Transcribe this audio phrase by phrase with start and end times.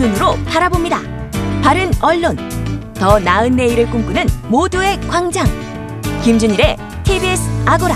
[0.00, 0.98] 눈으로 바라봅니다.
[1.62, 2.34] 바른 언론,
[2.94, 5.46] 더 나은 내일을 꿈꾸는 모두의 광장.
[6.22, 7.94] 김준일의 TBS 아고라.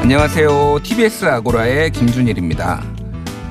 [0.00, 0.78] 안녕하세요.
[0.84, 2.84] TBS 아고라의 김준일입니다.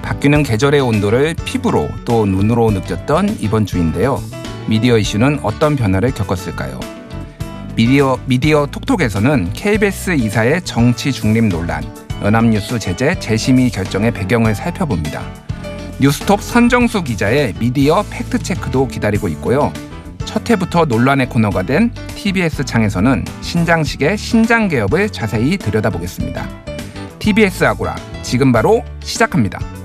[0.01, 4.23] 바뀌는 계절의 온도를 피부로 또 눈으로 느꼈던 이번 주인데요.
[4.65, 6.79] 미디어 이슈는 어떤 변화를 겪었을까요?
[7.75, 11.83] 미디어, 미디어 톡톡에서는 KBS 이사의 정치 중립 논란,
[12.24, 15.46] 연합뉴스 제재 재심의 결정의 배경을 살펴봅니다.
[16.00, 19.74] 뉴스톱 선정수 기자의 미디어 팩트체크도 기다리고 있고요.
[20.25, 26.47] 첫 해부터 논란의 코너가 된 TBS 창에서는 신장식의 신장 개업을 자세히 들여다보겠습니다.
[27.19, 29.76] TBS 아고라 지금 바로 시작합니다.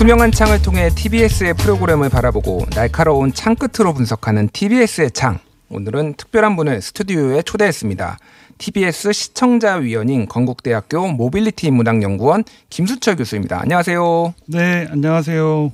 [0.00, 5.38] 투명한 창을 통해 TBS의 프로그램을 바라보고 날카로운 창 끝으로 분석하는 TBS의 창.
[5.68, 8.16] 오늘은 특별한 분을 스튜디오에 초대했습니다.
[8.56, 13.60] TBS 시청자위원인 건국대학교 모빌리티 인문학연구원 김수철 교수입니다.
[13.60, 14.32] 안녕하세요.
[14.46, 15.70] 네, 안녕하세요.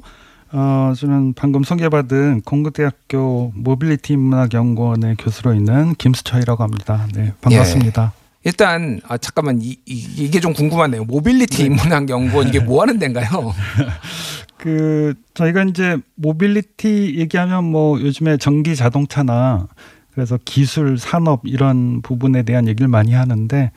[0.51, 7.07] 어, 저는 방금 소개받은 건국대학교 모빌리티 인문학연구원의 교수로 있는 김수철이라고 합니다.
[7.15, 8.13] 네, 반갑습니다.
[8.13, 8.26] 예.
[8.47, 11.05] 일단 아, 잠깐만 이, 이, 게 좀 궁금하네요.
[11.05, 11.65] 모빌리티 네.
[11.65, 13.27] 인문학 연구원 이게 뭐 하는 데인가요?
[14.57, 19.67] 그 저희가 이제 모빌리티 얘기하면 뭐 요즘에 전기 자동차나
[20.15, 23.73] 그래서 기술 산업 이런 부분에 대한 얘기를 많이 하는데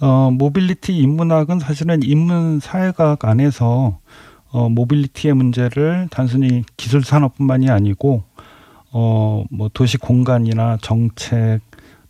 [0.00, 3.98] 어 모빌리티 인문학은 사실은 인문 사회학 안에서
[4.48, 8.24] 어 모빌리티의 문제를 단순히 기술 산업뿐만이 아니고
[8.90, 11.60] 어 뭐 도시 공간이나 정책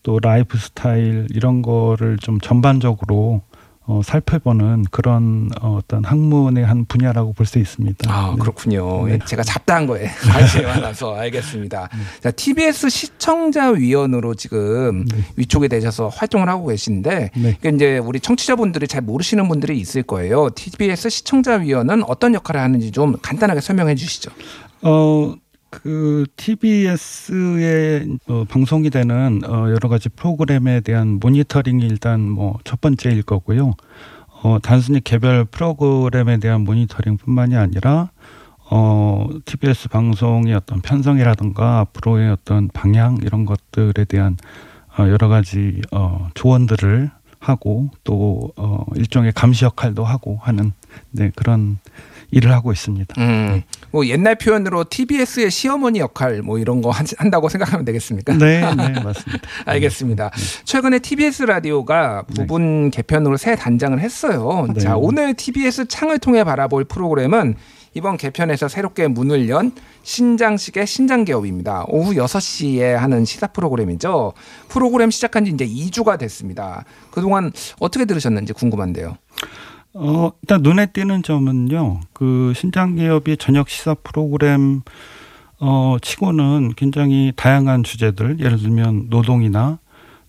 [0.05, 3.43] 또 라이프 스타일 이런 거를 좀 전반적으로
[3.87, 8.11] 어, 살펴보는 그런 어, 어떤 학문의 한 분야라고 볼 수 있습니다.
[8.11, 8.39] 아 네.
[8.41, 9.07] 그렇군요.
[9.07, 9.19] 네.
[9.27, 11.89] 제가 잡다한 거에 관심이 많아서 알겠습니다.
[11.93, 11.99] 네.
[12.23, 15.19] 자, TBS 시청자 위원으로 지금 네.
[15.37, 17.59] 위촉이 되셔서 활동을 하고 계신데 네.
[17.75, 20.49] 이제 우리 청취자분들이 잘 모르시는 분들이 있을 거예요.
[20.55, 24.31] TBS 시청자 위원은 어떤 역할을 하는지 좀 간단하게 설명해 주시죠.
[24.81, 25.35] 어,
[25.83, 33.23] 그 TBS에 어, 방송이 되는 어, 여러 가지 프로그램에 대한 모니터링이 일단 뭐 첫 번째일
[33.23, 33.73] 거고요.
[34.43, 38.11] 어, 단순히 개별 프로그램에 대한 모니터링뿐만이 아니라
[38.71, 44.37] 어, TBS 방송의 어떤 편성이라든가 앞으로의 어떤 방향 이런 것들에 대한
[44.99, 50.73] 어, 여러 가지 어, 조언들을 하고 또 어, 일종의 감시 역할도 하고 하는
[51.11, 51.79] 네, 그런
[52.31, 53.15] 일을 하고 있습니다.
[53.21, 53.63] 음,
[53.95, 58.37] 뭐 옛날 표현으로 TBS의 시어머니 역할 뭐 이런 거 한다고 생각하면 되겠습니까?
[58.37, 59.49] 네, 네 맞습니다.
[59.67, 60.31] 알겠습니다.
[60.31, 60.65] 네.
[60.65, 62.35] 최근에 TBS 라디오가 네.
[62.35, 62.91] 부분 네.
[62.91, 64.67] 개편으로 새 단장을 했어요.
[64.75, 64.81] 네.
[64.81, 67.55] 자, 오늘 TBS 창을 통해 바라볼 프로그램은
[67.95, 69.71] 이번 개편에서 새롭게 문을 연
[70.03, 71.85] 신장식의 신장개업입니다.
[71.87, 74.33] 오후 6시에 하는 시사 프로그램이죠.
[74.69, 76.85] 프로그램 시작한 지 이제 2주가 됐습니다.
[77.13, 79.17] 그동안 어떻게 들으셨는지 궁금한데요.
[79.95, 82.01] 어, 일단 눈에 띄는 점은요.
[82.13, 84.83] 그 신장기업이 저녁 시사 프로그램
[85.61, 89.79] 어, 치고는 굉장히 다양한 주제들, 예를 들면 노동이나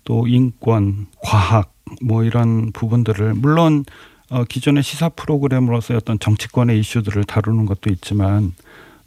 [0.04, 3.86] 또 인권, 과학 뭐 이런 부분들을 물론
[4.30, 8.54] 어, 기존의 시사 프로그램으로서 어떤 정치권의 이슈들을 다루는 것도 있지만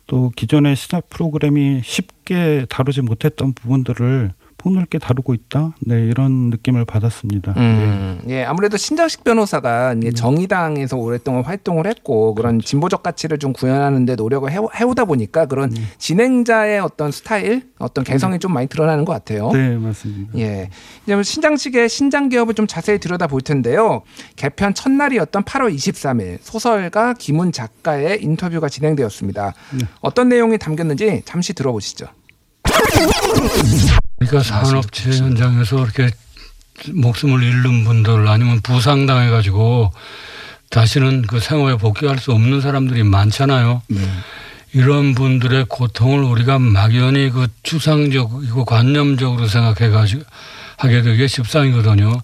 [0.09, 4.33] 또 기존의 시사 프로그램이 쉽게 다루지 못했던 부분들을
[4.69, 5.75] 폭넓게 다루고 있다.
[5.81, 7.55] 네, 이런 느낌을 받았습니다.
[7.57, 8.41] 음, 네.
[8.41, 10.13] 예, 아무래도 신장식 변호사가 이제 음.
[10.13, 12.69] 정의당에서 오랫동안 활동을 했고 그런 그렇죠.
[12.69, 15.89] 진보적 가치를 좀 구현하는데 노력을 해, 오다 보니까 그런 음.
[15.97, 18.41] 진행자의 어떤 스타일, 어떤 개성이 음.
[18.41, 19.51] 좀 많이 드러나는 것 같아요.
[19.53, 20.39] 네, 맞습니다.
[20.39, 20.69] 예,
[21.05, 24.03] 이제 신장식의 신장 기업을 좀 자세히 들여다 볼 텐데요.
[24.37, 29.55] 개편 첫날이었던 8월 23일 소설가 김훈 작가의 인터뷰가 진행되었습니다.
[29.73, 29.87] 네.
[30.01, 32.09] 어떤 내용이 담겼는지 잠시 들어보시죠.
[34.19, 36.11] 그러니까 산업체 현장에서 이렇게
[36.93, 39.93] 목숨을 잃는 분들 아니면 부상당해 가지고
[40.71, 43.83] 다시는 그 생활에 복귀할 수 없는 사람들이 많잖아요.
[43.89, 44.01] 네.
[44.75, 50.25] 이런 분들의 고통을 우리가 막연히 그 추상적이고 관념적으로 생각해 가지고
[50.77, 52.21] 하게 되게 십상이거든요.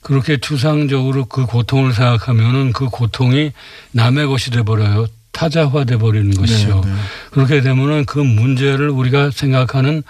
[0.00, 3.52] 그렇게 추상적으로 그 고통을 생각하면은 그 고통이
[3.92, 5.06] 남의 것이 돼 버려요.
[5.32, 6.82] 타자화 돼 버리는 것이죠.
[6.84, 6.96] 네, 네.
[7.30, 10.02] 그렇게 되면은 그 문제를 우리가 생각하는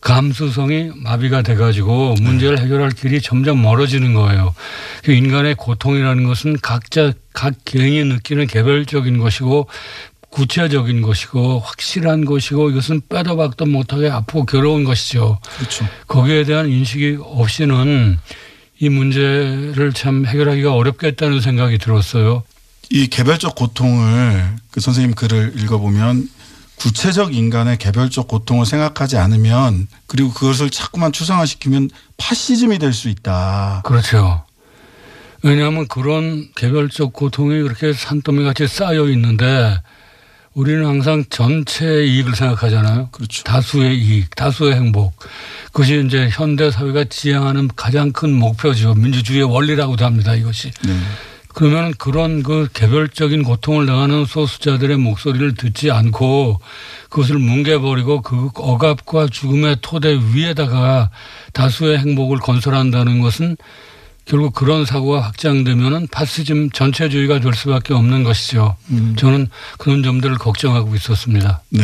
[0.00, 4.54] 감수성이 마비가 돼가지고 문제를 해결할 길이 점점 멀어지는 거예요.
[5.02, 9.68] 그 인간의 고통이라는 것은 각자 각 개인이 느끼는 개별적인 것이고
[10.30, 15.38] 구체적인 것이고 확실한 것이고 이것은 빼도 박도 못하게 아프고 괴로운 것이죠.
[15.56, 15.86] 그렇죠.
[16.06, 18.18] 거기에 대한 인식이 없이는
[18.80, 22.44] 이 문제를 참 해결하기가 어렵겠다는 생각이 들었어요.
[22.90, 26.28] 이 개별적 고통을 그 선생님 글을 읽어보면
[26.78, 33.82] 구체적 인간의 개별적 고통을 생각하지 않으면 그리고 그것을 자꾸만 추상화시키면 파시즘이 될 수 있다.
[33.84, 34.44] 그렇죠.
[35.42, 39.80] 왜냐하면 그런 개별적 고통이 그렇게 산더미 같이 쌓여 있는데
[40.54, 43.10] 우리는 항상 전체의 이익을 생각하잖아요.
[43.12, 43.44] 그렇죠.
[43.44, 45.14] 다수의 이익, 다수의 행복.
[45.66, 48.94] 그것이 이제 현대 사회가 지향하는 가장 큰 목표죠.
[48.94, 50.34] 민주주의의 원리라고도 합니다.
[50.34, 50.72] 이것이.
[50.84, 50.98] 네.
[51.54, 56.60] 그러면 그런 그 개별적인 고통을 당하는 소수자들의 목소리를 듣지 않고
[57.08, 61.10] 그것을 뭉개버리고 그 억압과 죽음의 토대 위에다가
[61.52, 63.56] 다수의 행복을 건설한다는 것은
[64.24, 68.76] 결국 그런 사고가 확장되면은 파시즘 전체주의가 될 수밖에 없는 것이죠.
[68.90, 69.16] 음.
[69.16, 69.48] 저는
[69.78, 71.62] 그런 점들을 걱정하고 있었습니다.
[71.70, 71.82] 네.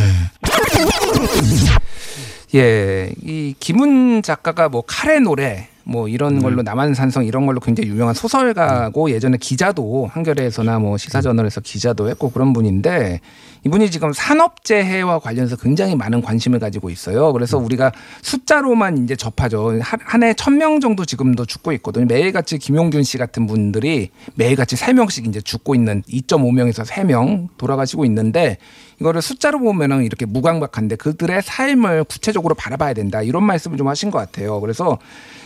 [2.54, 8.14] 예, 이 김훈 작가가 뭐 칼의 노래 뭐 이런 걸로 남한산성 이런 걸로 굉장히 유명한
[8.14, 13.20] 소설가고 예전에 기자도 한겨레에서나 뭐 시사저널에서 기자도 했고 그런 분인데
[13.66, 17.32] 이분이 지금 산업재해와 관련해서 굉장히 많은 관심을 가지고 있어요.
[17.32, 17.92] 그래서 우리가
[18.22, 19.78] 숫자로만 이제 접하죠.
[19.80, 22.06] 한 해 천 명 정도 지금도 죽고 있거든요.
[22.06, 28.58] 매일같이 김용균 씨 같은 분들이 매일같이 세 명씩 이제 죽고 있는 2.5명에서 3명 돌아가시고 있는데
[29.00, 33.22] 이거를 숫자로 보면은 이렇게 무감각한데 그들의 삶을 구체적으로 바라봐야 된다.
[33.22, 34.60] 이런 말씀을 좀 하신 것 같아요.
[34.60, 34.98] 그래서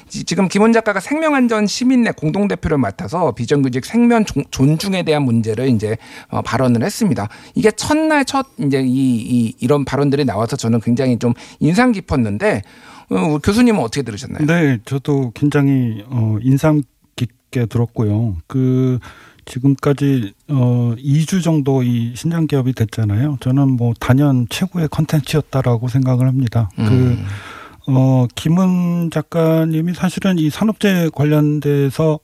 [0.09, 5.97] 지- 지금 김원 작가가 생명안전 시민내 공동대표를 맡아서 비정규직 생명 종- 존중에 대한 문제를 이제
[6.31, 7.29] 어, 발언을 했습니다.
[7.55, 12.63] 이게 첫날 첫 이제 이, 이 이런 발언들이 나와서 저는 굉장히 좀 인상 깊었는데
[13.11, 14.47] 어, 교수님은 어떻게 들으셨나요?
[14.47, 16.83] 네, 저도 굉장히 어, 인상
[17.17, 18.37] 깊게 들었고요.
[18.47, 18.99] 그
[19.47, 23.39] 지금까지 어 2주 정도 이 신장 기업이 됐잖아요.
[23.41, 26.69] 저는 뭐 단연 최고의 컨텐츠였다라고 생각을 합니다.
[26.77, 27.25] 그 음.
[27.91, 32.19] 어, 김은 작가님이 사실은 이 산업재해 관련돼서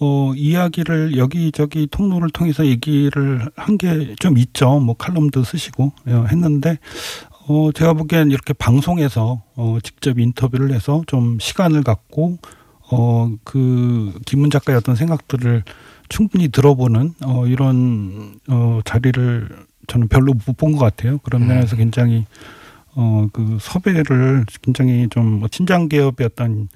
[0.00, 4.78] 어, 이야기를 여기저기 통로를 통해서 얘기를 한 게 좀 있죠.
[4.78, 6.78] 뭐 칼럼도 쓰시고 어, 했는데
[7.48, 12.38] 어, 제가 보기엔 이렇게 방송에서 어, 직접 인터뷰를 해서 좀 시간을 갖고
[12.90, 15.64] 어, 그 김은 작가의 어떤 생각들을
[16.08, 19.48] 충분히 들어보는 어, 이런 어, 자리를
[19.88, 21.18] 저는 별로 못 본 것 같아요.
[21.18, 22.24] 그런 면에서 굉장히
[22.94, 26.68] 어, 그 섭외를 굉장히 좀뭐 친장 기업의 어떤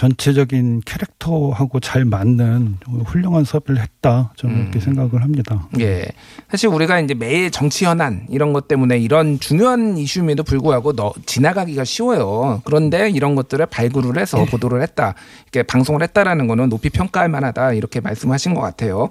[0.00, 4.32] 전체적인 캐릭터하고 잘 맞는 훌륭한 섭외를 했다.
[4.36, 4.62] 저는 음.
[4.62, 5.68] 이렇게 생각을 합니다.
[5.78, 6.06] 예.
[6.50, 11.84] 사실 우리가 이제 매일 정치 현안 이런 것 때문에 이런 중요한 이슈임에도 불구하고 너, 지나가기가
[11.84, 12.62] 쉬워요.
[12.64, 15.14] 그런데 이런 것들을 발굴을 해서 보도를 했다.
[15.42, 17.74] 이렇게 방송을 했다라는 거는 높이 평가할 만하다.
[17.74, 19.10] 이렇게 말씀하신 것 같아요.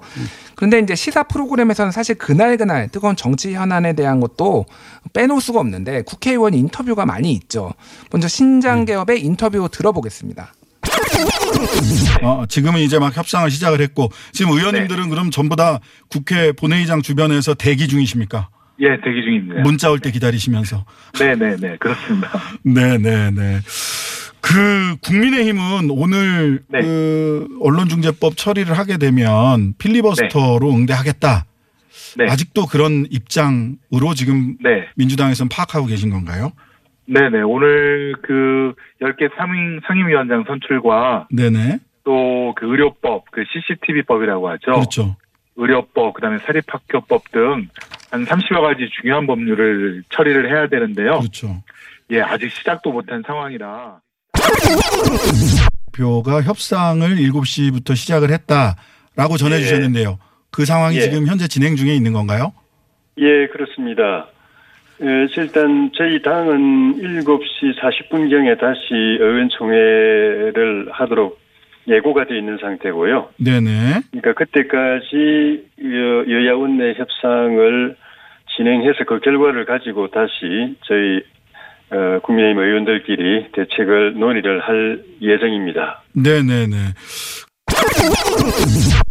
[0.56, 4.66] 그런데 이제 시사 프로그램에서는 사실 그날 그날 뜨거운 정치 현안에 대한 것도
[5.12, 7.74] 빼놓을 수가 없는데 국회의원 인터뷰가 많이 있죠.
[8.10, 10.52] 먼저 신장 개업의 인터뷰 들어보겠습니다.
[12.22, 15.78] 어, 지금은 이제 막 협상을 시작을 했고 지금 의원님들은 그럼 전부 다
[16.08, 18.48] 국회 본회의장 주변에서 대기 중이십니까?
[18.80, 19.60] 예, 대기 중입니다.
[19.62, 20.84] 문자 올 때 기다리시면서.
[21.18, 22.30] 네, 네, 네, 그렇습니다.
[22.62, 23.60] 네, 네, 네.
[24.40, 26.80] 그 국민의힘은 오늘 네.
[26.80, 31.44] 그 언론중재법 처리를 하게 되면 필리버스터로 응대하겠다.
[32.16, 36.52] 네, 아직도 그런 입장으로 지금 네, 민주당에서는 파악하고 계신 건가요?
[37.12, 37.42] 네, 네.
[37.42, 41.78] 오늘 그 10개 상임, 상임위원장 선출과 네네.
[42.04, 44.72] 또 그 의료법, 그 CCTV법이라고 하죠.
[44.72, 45.16] 그렇죠.
[45.56, 47.68] 의료법, 그다음에 사립학교법 등
[48.10, 51.20] 한 30여 가지 중요한 법률을 처리를 해야 되는데요.
[51.20, 51.62] 그렇죠.
[52.10, 54.00] 예, 아직 시작도 못한 상황이라.
[55.96, 59.60] 표가 협상을 7시부터 시작을 했다라고 전해 예.
[59.60, 60.18] 주셨는데요.
[60.50, 61.02] 그 상황이 예.
[61.02, 62.52] 지금 현재 진행 중에 있는 건가요?
[63.18, 64.26] 예, 그렇습니다.
[65.02, 68.80] 예, 일단 저희 당은 7시 40분경에 다시
[69.18, 71.38] 의원총회를 하도록
[71.88, 73.30] 예고가 되어 있는 상태고요.
[73.38, 74.00] 네네.
[74.10, 77.96] 그러니까 그때까지 여- 여야 원내 협상을
[78.56, 81.22] 진행해서 그 결과를 가지고 다시 저희
[81.92, 86.02] 어, 국민의힘 의원들끼리 대책을 논의를 할 예정입니다.
[86.14, 86.76] 네네네.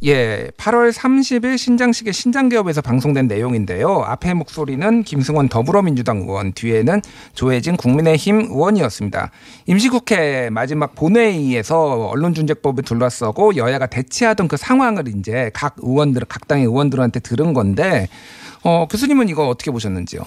[0.05, 4.01] 예, 8월 30일 신장식의 신장기업에서 방송된 내용인데요.
[4.05, 7.01] 앞에 목소리는 김승원 더불어민주당 의원, 뒤에는
[7.33, 9.31] 조혜진 국민의힘 의원이었습니다.
[9.67, 17.19] 임시국회 마지막 본회의에서 언론중재법을 둘러싸고 여야가 대치하던 그 상황을 이제 각 의원들, 각 당의 의원들한테
[17.19, 18.07] 들은 건데,
[18.63, 20.21] 어, 교수님은 이거 어떻게 보셨는지요?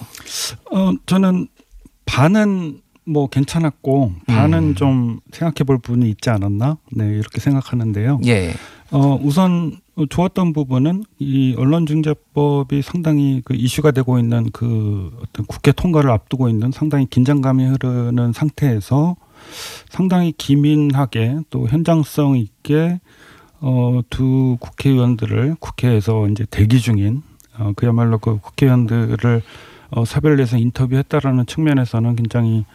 [0.71, 1.47] 어, 저는
[2.05, 4.75] 반은 뭐 괜찮았고 반은 음.
[4.75, 6.77] 좀 생각해 볼 부분이 있지 않았나?
[6.91, 8.19] 네, 이렇게 생각하는데요.
[8.25, 8.53] 예,
[8.93, 16.11] 어, 우선 좋았던 부분은 이 언론중재법이 상당히 그 이슈가 되고 있는 그 어떤 국회 통과를
[16.11, 19.15] 앞두고 있는 상당히 긴장감이 흐르는 상태에서
[19.89, 22.99] 상당히 기민하게 또 현장성 있게
[23.61, 27.23] 어, 두 국회의원들을 국회에서 이제 대기 중인
[27.57, 29.41] 어, 그야말로 그 국회의원들을
[29.89, 32.65] 어, 사별해서 인터뷰했다라는 측면에서는 굉장히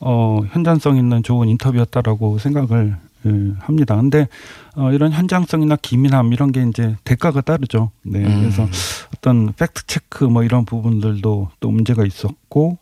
[0.00, 3.11] 어, 현장성 있는 좋은 인터뷰였다라고 생각을 예,
[3.60, 3.96] 합니다.
[3.96, 4.28] 근데
[4.76, 7.90] 어, 이런 현장성이나 기민함 이런 게 이제 대가가 따르죠.
[8.02, 8.20] 네.
[8.20, 8.40] 음.
[8.40, 8.66] 그래서
[9.14, 12.78] 어떤 팩트 체크 뭐 이런 부분들도 또 문제가 있었고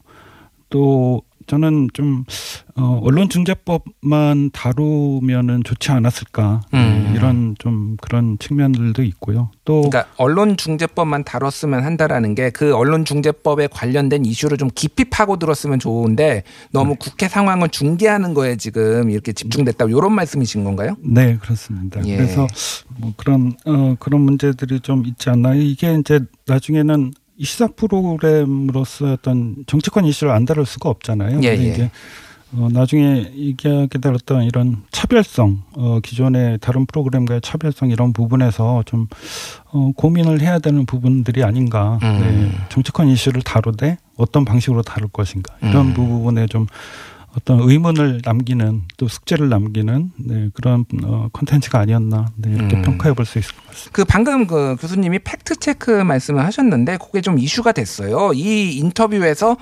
[0.71, 2.25] 또 저는 좀
[2.77, 7.13] 어, 언론중재법만 다루면은 좋지 않았을까 네, 음.
[7.17, 9.51] 이런 좀 그런 측면들도 있고요.
[9.65, 16.43] 또 그러니까 언론중재법만 다뤘으면 한다라는 게 그 언론중재법에 관련된 이슈를 좀 깊이 파고 들었으면 좋은데
[16.73, 20.95] 너무 국회 상황을 중계하는 거에 지금 이렇게 집중됐다 이런 말씀이신 건가요?
[21.03, 22.05] 네 그렇습니다.
[22.07, 22.17] 예.
[22.19, 22.47] 그래서
[22.99, 29.57] 뭐 그런 어, 그런 문제들이 좀 있지 않나 이게 이제 나중에는 이 시사 프로그램으로서 어떤
[29.67, 31.41] 정치권 이슈를 안 다룰 수가 없잖아요.
[31.43, 31.71] 예, 근데 예.
[31.71, 31.91] 이제
[32.53, 39.07] 어, 나중에 얘기하게 될 어떤 이런 차별성, 어, 기존의 다른 프로그램과의 차별성 이런 부분에서 좀
[39.73, 41.99] 어, 고민을 해야 되는 부분들이 아닌가.
[42.03, 42.19] 음.
[42.21, 45.95] 네, 정치권 이슈를 다루되 어떤 방식으로 다룰 것인가 이런 음.
[45.95, 46.67] 부분에 좀
[47.37, 52.83] 어떤 의문을 남기는 또 숙제를 남기는 네, 그런 어, 컨텐츠가 아니었나 네, 이렇게 음.
[52.83, 53.91] 평가해 볼 수 있을 것 같습니다.
[53.93, 58.33] 그 방금 그 교수님이 팩트 체크 말씀을 하셨는데 그게 좀 이슈가 됐어요.
[58.35, 59.57] 이 인터뷰에서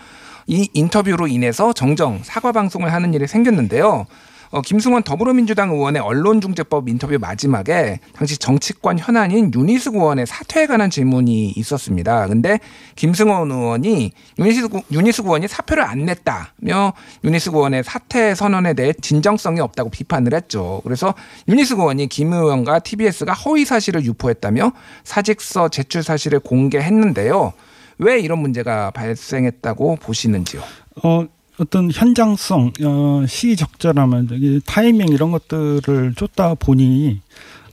[0.47, 4.07] 이 인터뷰로 인해서 정정 사과 방송을 하는 일이 생겼는데요.
[4.51, 11.51] 어, 김승원 더불어민주당 의원의 언론중재법 인터뷰 마지막에 당시 정치권 현안인 윤희숙 의원의 사퇴에 관한 질문이
[11.51, 12.27] 있었습니다.
[12.29, 12.59] 근데
[12.97, 19.61] 김승원 의원이 윤희숙, 구- 윤희숙 의원이 사표를 안 냈다며 윤희숙 의원의 사퇴 선언에 대해 진정성이
[19.61, 20.81] 없다고 비판을 했죠.
[20.85, 21.13] 그래서
[21.49, 24.73] 윤희숙 의원이 김 의원과 TBS가 허위 사실을 유포했다며
[25.05, 27.53] 사직서 제출 사실을 공개했는데요.
[27.99, 30.63] 왜 이런 문제가 발생했다고 보시는지요?
[31.03, 31.27] 어,
[31.59, 37.21] 어떤 현장성, 어, 시적절함, 이 타이밍 이런 것들을 쫓다 보니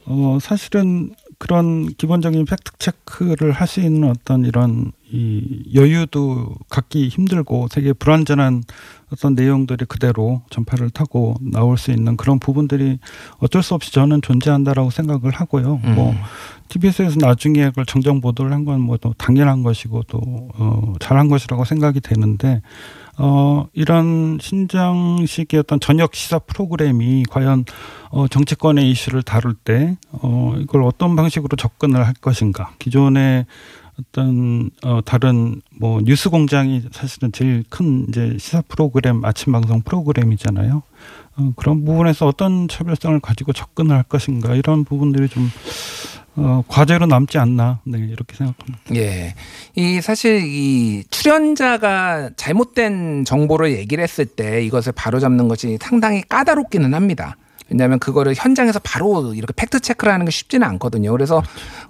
[0.06, 7.68] 어, 사실은 그런 기본적인 팩트 체크를 할 수 있는 어떤 이런 이 여유도 갖기 힘들고
[7.72, 8.64] 되게 불완전한
[9.12, 13.00] 어떤 내용들이 그대로 전파를 타고 나올 수 있는 그런 부분들이
[13.40, 15.82] 어쩔 수 없이 저는 존재한다라고 생각을 하고요.
[15.84, 15.96] 음.
[15.96, 16.16] 뭐
[16.70, 20.20] TBS에서 나중에 그걸 정정 보도를 한 건 뭐 또 당연한 것이고 또
[20.58, 22.62] 어, 잘한 것이라고 생각이 되는데
[23.18, 27.66] 어, 이런 신장식의 어떤 저녁 시사 프로그램이 과연
[28.10, 32.72] 어, 정치권의 이슈를 다룰 때 어, 이걸 어떤 방식으로 접근을 할 것인가.
[32.80, 33.46] 기존의
[34.00, 40.84] 어떤 어, 다른 뭐 뉴스 공장이 사실은 제일 큰 이제 시사 프로그램 아침 방송 프로그램이잖아요.
[41.38, 45.50] 어, 그런 부분에서 어떤 차별성을 가지고 접근을 할 것인가 이런 부분들이 좀
[46.38, 48.80] 어, 과제로 남지 않나 네 이렇게 생각합니다.
[48.96, 49.36] 예.
[49.76, 57.38] 이 사실 이 출연자가 잘못된 정보를 얘기를 했을 때 이것을 바로잡는 것이 상당히 까다롭기는 합니다.
[57.70, 61.12] 왜냐하면 그거를 현장에서 바로 이렇게 팩트 체크를 하는 게 쉽지는 않거든요.
[61.12, 61.42] 그래서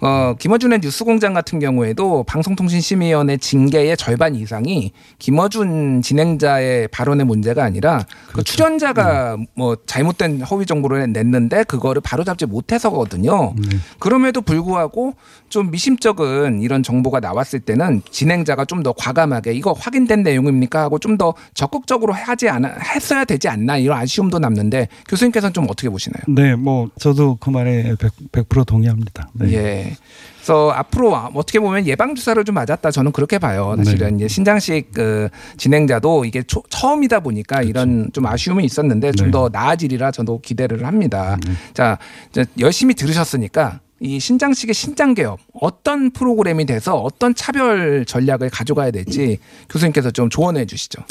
[0.02, 8.44] 어 김어준의 뉴스공장 같은 경우에도 방송통신심의위원회 징계의 절반 이상이 김어준 진행자의 발언의 문제가 아니라 그
[8.44, 13.54] 출연자가 뭐 잘못된 허위 정보를 냈는데 그거를 바로잡지 못해서거든요.
[13.58, 13.78] 네.
[14.00, 15.16] 그럼에도 불구하고
[15.50, 21.16] 좀 미심쩍은 이런 정보가 나왔을 때는 진행자가 좀 더 과감하게 이거 확인된 내용입니까 하고 좀
[21.18, 26.24] 더 적극적으로 하지 않아 했어야 되지 않나 이런 아쉬움도 남는데 교수님께서는 좀 어떻게 보시나요?
[26.28, 29.30] 네, 뭐 저도 그 말에 100%, 100% 동의합니다.
[29.34, 29.54] 네.
[29.54, 29.98] 예.
[30.38, 33.76] 그래서 앞으로 어떻게 보면 예방 주사를 좀 맞았다 저는 그렇게 봐요.
[33.78, 39.32] 사실은 이제 신장식 그 진행자도 이게 초, 처음이다 보니까 이런 좀 아쉬움이 있었는데 좀 네.
[39.32, 41.38] 더 나아지리라 저도 기대를 합니다.
[41.74, 41.98] 자,
[42.30, 49.40] 이제 열심히 들으셨으니까 이 신장식의 신장 개혁 어떤 프로그램이 돼서 어떤 차별 전략을 가져가야 될지
[49.70, 51.02] 교수님께서 좀 조언해 주시죠.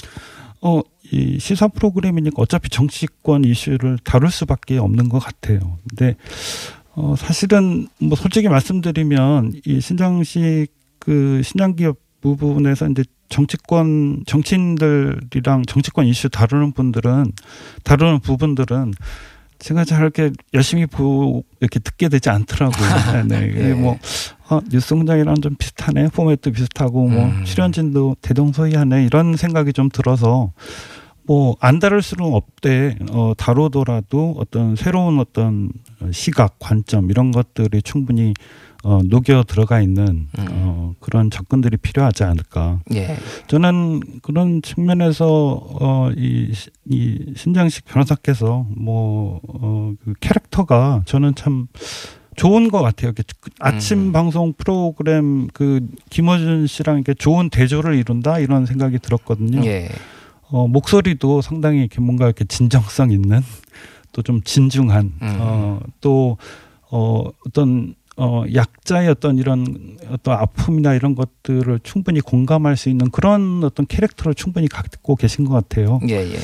[0.64, 0.80] 어,
[1.12, 5.78] 이 시사 프로그램이니까 어차피 정치권 이슈를 다룰 수밖에 없는 것 같아요.
[5.88, 6.16] 근데
[6.94, 16.30] 어, 사실은 뭐 솔직히 말씀드리면 이 신장식 그 신장기업 부분에서 이제 정치권 정치인들이랑 정치권 이슈
[16.30, 17.32] 다루는 분들은
[17.82, 18.92] 다루는 부분들은
[19.64, 23.24] 제가 잘 이렇게 열심히 보 이렇게 듣게 되지 않더라고요.
[23.28, 23.70] 네, 네.
[23.70, 23.72] 예.
[23.72, 23.98] 뭐
[24.50, 27.44] 어, 뉴스 공장이랑 좀 비슷하네, 포맷도 비슷하고 뭐 음.
[27.46, 30.52] 출연진도 대동소이하네 이런 생각이 좀 들어서
[31.26, 32.96] 뭐 안 다룰 수는 없대.
[33.12, 35.70] 어, 다루더라도 어떤 새로운 어떤
[36.12, 38.34] 시각, 관점 이런 것들이 충분히
[38.86, 40.46] 어, 녹여 들어가 있는 음.
[40.50, 42.80] 어, 그런 접근들이 필요하지 않을까.
[42.94, 43.16] 예.
[43.46, 51.66] 저는 그런 측면에서 어, 이, 시- 이 신장식 변호사께서 뭐, 어, 그 캐릭터가 저는 참
[52.36, 53.08] 좋은 것 같아요.
[53.08, 54.12] 이렇게 그 아침 음.
[54.12, 59.64] 방송 프로그램 그 김어준 씨랑 이렇게 좋은 대조를 이룬다 이런 생각이 들었거든요.
[59.64, 59.88] 예.
[60.54, 63.40] 어, 목소리도 상당히 이렇게 뭔가 이렇게 진정성 있는
[64.12, 65.36] 또 좀 진중한 음.
[65.40, 66.36] 어, 또
[66.94, 69.66] 어 어떤 어 약자의 어떤 이런
[70.10, 75.54] 어떤 아픔이나 이런 것들을 충분히 공감할 수 있는 그런 어떤 캐릭터를 충분히 갖고 계신 것
[75.54, 75.98] 같아요.
[76.08, 76.38] 예, 예.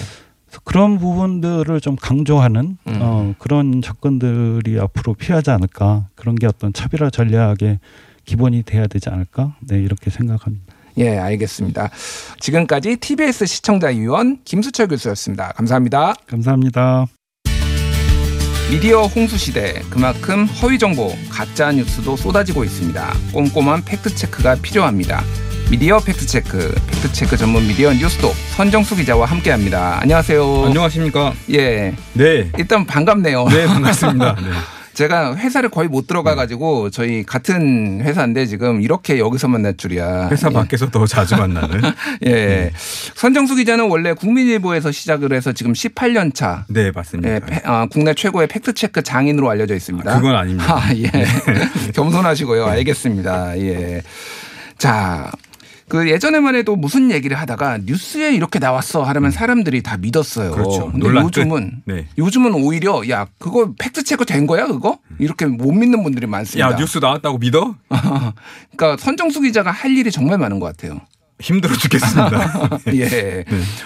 [0.64, 2.98] 그런 부분들을 좀 강조하는 음.
[3.00, 7.78] 어 그런 접근들이 앞으로 필요하지 않을까 그런 게 어떤 차별화 전략의
[8.24, 10.69] 기본이 돼야 되지 않을까 네 이렇게 생각합니다.
[10.98, 11.90] 예, 알겠습니다.
[12.40, 15.52] 지금까지 TBS 시청자위원 김수철 교수였습니다.
[15.56, 16.14] 감사합니다.
[16.26, 17.06] 감사합니다.
[18.70, 23.12] 미디어 홍수 시대 그만큼 허위 정보, 가짜 뉴스도 쏟아지고 있습니다.
[23.32, 25.24] 꼼꼼한 팩트 체크가 필요합니다.
[25.70, 30.00] 미디어 팩트 체크, 팩트 체크 전문 미디어 뉴스톱 선정수 기자와 함께합니다.
[30.02, 30.66] 안녕하세요.
[30.66, 31.32] 안녕하십니까?
[31.52, 32.50] 예, 네.
[32.58, 33.48] 일단 반갑네요.
[33.48, 34.34] 네, 반갑습니다.
[34.34, 34.50] 네.
[34.94, 40.28] 제가 회사를 거의 못 들어가가지고 저희 같은 회사인데 지금 이렇게 여기서 만날 줄이야.
[40.30, 41.80] 회사 밖에서 더 자주 만나는.
[42.26, 42.30] 예.
[42.30, 42.70] 예.
[43.14, 46.64] 선정수 기자는 원래 국민일보에서 시작을 해서 지금 18년 차.
[46.68, 47.34] 네, 맞습니다.
[47.34, 50.10] 예, 페- 아, 국내 최고의 팩트체크 장인으로 알려져 있습니다.
[50.12, 50.74] 아, 그건 아닙니다.
[50.76, 51.10] 아, 예.
[51.94, 52.66] 겸손하시고요.
[52.66, 53.58] 알겠습니다.
[53.58, 54.02] 예.
[54.78, 55.30] 자.
[55.90, 60.50] 그 예전에만 해도 무슨 얘기를 하다가 뉴스에 이렇게 나왔어 하려면 사람들이 다 믿었어요.
[60.50, 60.54] 음.
[60.54, 60.92] 그렇죠.
[60.92, 61.92] 근데 요즘은 끝.
[61.92, 62.06] 네.
[62.16, 66.70] 요즘은 오히려 야 그거 팩트 체크 된 거야 그거 이렇게 못 믿는 분들이 많습니다.
[66.70, 67.74] 야, 뉴스 나왔다고 믿어?
[68.76, 71.00] 그러니까 선정수 기자가 할 일이 정말 많은 것 같아요.
[71.40, 72.80] 힘들어 죽겠습니다.
[72.94, 73.44] 예.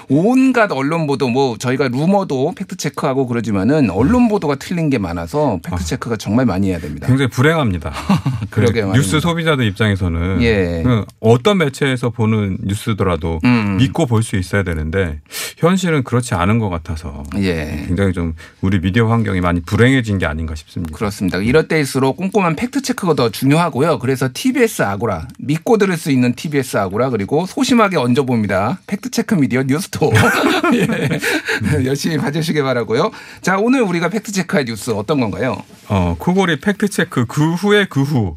[0.08, 5.84] 온갖 언론 보도 뭐 저희가 루머도 팩트 체크하고 그러지만은 언론 보도가 틀린 게 많아서 팩트
[5.84, 7.06] 체크가 정말 많이 해야 됩니다.
[7.06, 7.92] 굉장히 불행합니다.
[8.50, 9.20] 그러게요, 뉴스 말입니다.
[9.20, 10.82] 소비자들 입장에서는 예.
[10.84, 13.76] 그 어떤 매체에서 보는 뉴스더라도 음.
[13.76, 15.20] 믿고 볼 수 있어야 되는데
[15.58, 17.84] 현실은 그렇지 않은 것 같아서 예.
[17.86, 18.32] 굉장히 좀
[18.62, 20.96] 우리 미디어 환경이 많이 불행해진 게 아닌가 싶습니다.
[20.96, 21.36] 그렇습니다.
[21.38, 23.98] 이럴 때일수록 꼼꼼한 팩트 체크가 더 중요하고요.
[23.98, 28.78] 그래서 TBS 아고라 믿고 들을 수 있는 TBS 아고라 그리고 소심하게 얹어봅니다.
[28.86, 30.12] 팩트 체크 미디어 뉴스톱
[30.74, 31.84] 예.
[31.84, 33.10] 열심히 봐주시기 바라고요.
[33.40, 35.62] 자 오늘 우리가 팩트 체크할 뉴스 어떤 건가요?
[35.88, 38.36] 어, 코고리 팩트 체크 그 후에 그 후.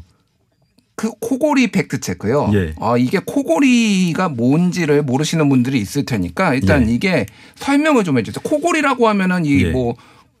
[0.98, 2.50] 그 코고리 팩트 체크요.
[2.54, 2.74] 예.
[2.80, 6.92] 아, 이게 코고리가 뭔지를 모르시는 분들이 있을 테니까 일단 예.
[6.92, 8.42] 이게 설명을 좀 해주세요.
[8.42, 9.70] 코고리라고 하면은 이 예.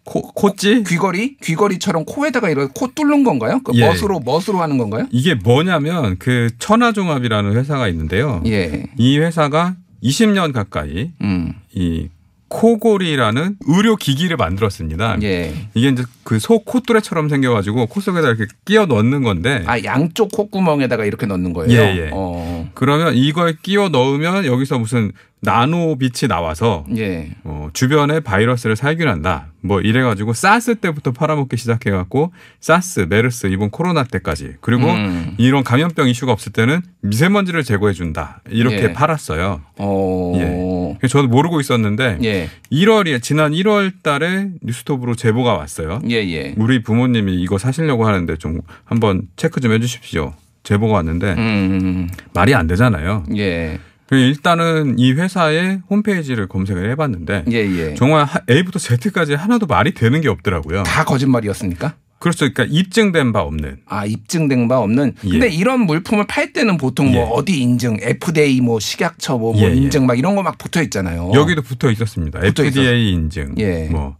[0.08, 0.84] 뭐 코, 콧지?
[0.84, 3.60] 귀걸이 귀걸이처럼 코에다가 이런 코 뚫는 건가요?
[3.62, 3.86] 그 예.
[3.86, 5.06] 멋으로 멋으로 하는 건가요?
[5.10, 8.42] 이게 뭐냐면 그 천하종합이라는 회사가 있는데요.
[8.46, 8.84] 예.
[8.96, 11.54] 이 회사가 20년 가까이 음.
[11.72, 12.08] 이
[12.48, 15.18] 코고리라는 의료 기기를 만들었습니다.
[15.22, 15.52] 예.
[15.74, 21.04] 이게 이제 그 소 코뚜레처럼 생겨가지고 코 속에다 이렇게 끼워 넣는 건데 아 양쪽 콧구멍에다가
[21.04, 21.72] 이렇게 넣는 거예요.
[21.72, 22.10] 예, 예.
[22.12, 22.70] 어.
[22.74, 27.30] 그러면 이걸 끼워 넣으면 여기서 무슨 나노 빛이 나와서 예.
[27.44, 29.48] 어, 주변에 바이러스를 살균한다.
[29.68, 35.34] 뭐 이래가지고 사스 때부터 팔아먹기 시작해갖고 사스, 메르스, 이번 코로나 때까지 그리고 음.
[35.36, 38.40] 이런 감염병 이슈가 없을 때는 미세먼지를 제거해준다.
[38.48, 38.92] 이렇게 예.
[38.94, 39.60] 팔았어요.
[39.76, 40.32] 어.
[40.36, 40.96] 예.
[40.98, 42.48] 그래서 저도 모르고 있었는데 예.
[42.72, 46.00] 1월에 지난 1월 달에 뉴스톱으로 제보가 왔어요.
[46.08, 46.14] 예.
[46.14, 46.54] 예.
[46.56, 50.32] 우리 부모님이 이거 사시려고 하는데 좀 한번 체크 좀 해주십시오.
[50.62, 52.08] 제보가 왔는데 음.
[52.32, 53.24] 말이 안 되잖아요.
[53.36, 53.78] 예.
[54.08, 57.56] 그 일단은 이 회사의 홈페이지를 검색을 해봤는데 예.
[57.56, 57.94] 예.
[57.94, 60.82] 정말 하- A부터 Z까지 하나도 말이 되는 게 없더라고요.
[60.84, 61.94] 다 거짓말이었습니까?
[62.18, 62.52] 그렇죠.
[62.52, 63.76] 그러니까 입증된 바 없는.
[63.86, 65.14] 아 입증된 바 없는.
[65.20, 65.54] 근데 예.
[65.54, 67.28] 이런 물품을 팔 때는 보통 뭐 예.
[67.32, 69.74] 어디 인증, FDA 뭐 식약처 뭐, 뭐 예, 예.
[69.76, 71.30] 인증 막 이런 거 막 붙어 있잖아요.
[71.34, 72.40] 여기도 붙어 있었습니다.
[72.40, 73.88] 붙어 FDA 인증, 예.
[73.90, 74.16] 뭐 어,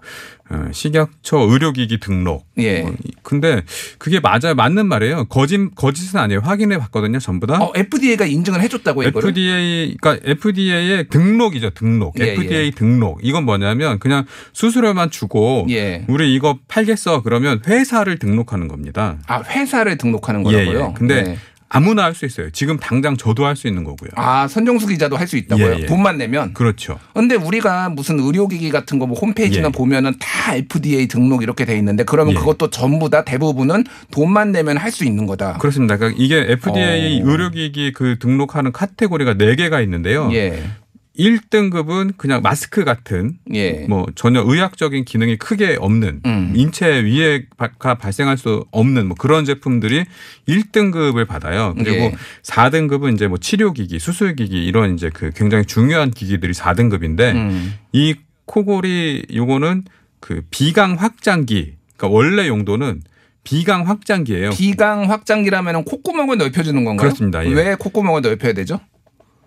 [0.72, 2.46] 식약처 의료기기 등록.
[2.58, 2.82] 예.
[2.82, 3.62] 뭐, 근데
[3.98, 5.26] 그게 맞아요, 맞는 말이에요.
[5.26, 6.40] 거짓 거짓은 아니에요.
[6.42, 7.62] 확인해 봤거든요, 전부 다.
[7.62, 9.30] 어, FDA가 인증을 해줬다고 이거를.
[9.30, 12.18] FDA, 그러니까 FDA의 등록이죠, 등록.
[12.20, 13.20] 예, FDA 등록.
[13.22, 16.04] 이건 뭐냐면 그냥 수수료만 주고 예.
[16.08, 19.18] 우리 이거 팔겠어 그러면 회사를 등록하는 겁니다.
[19.26, 20.88] 아 회사를 등록하는 예, 거라고요.
[20.90, 20.94] 예.
[20.98, 21.38] 근데 예.
[21.70, 22.50] 아무나 할 수 있어요.
[22.50, 24.10] 지금 당장 저도 할 수 있는 거고요.
[24.16, 25.66] 아 선정수 기자도 할 수 있다고요.
[25.74, 25.86] 예, 예.
[25.86, 26.54] 돈만 내면.
[26.54, 26.98] 그렇죠.
[27.14, 29.72] 근데 우리가 무슨 의료기기 같은 거 뭐 홈페이지나 예.
[29.72, 32.38] 보면은 다 FDA 등록 이렇게 돼 있는데 그러면 예.
[32.38, 35.58] 그것도 전부 다 대부분은 돈만 내면 할 수 있는 거다.
[35.58, 35.96] 그렇습니다.
[35.98, 37.30] 그러니까 이게 FDA 어.
[37.30, 40.30] 의료기기 그 등록하는 카테고리가 4개가 있는데요.
[41.18, 41.22] 예.
[41.22, 43.86] 1등급은 그냥 마스크 같은 예.
[43.88, 46.52] 뭐 전혀 의학적인 기능이 크게 없는 음.
[46.54, 50.04] 인체 위해가 발생할 수 없는 뭐 그런 제품들이
[50.48, 51.74] 1등급을 받아요.
[51.76, 52.14] 그리고 예.
[52.42, 57.74] 4등급은 이제 뭐 치료기기, 수술기기 이런 이제 그 굉장히 중요한 기기들이 4등급인데 음.
[57.92, 58.14] 이
[58.46, 59.84] 코골이 요거는
[60.20, 61.74] 그 비강 확장기.
[61.96, 63.02] 그러니까 원래 용도는
[63.44, 64.50] 비강 확장기예요.
[64.50, 67.08] 비강 확장기라면 콧구멍을 넓혀주는 건가요?
[67.08, 67.44] 그렇습니다.
[67.46, 67.50] 예.
[67.50, 68.78] 왜 콧구멍을 넓혀야 되죠?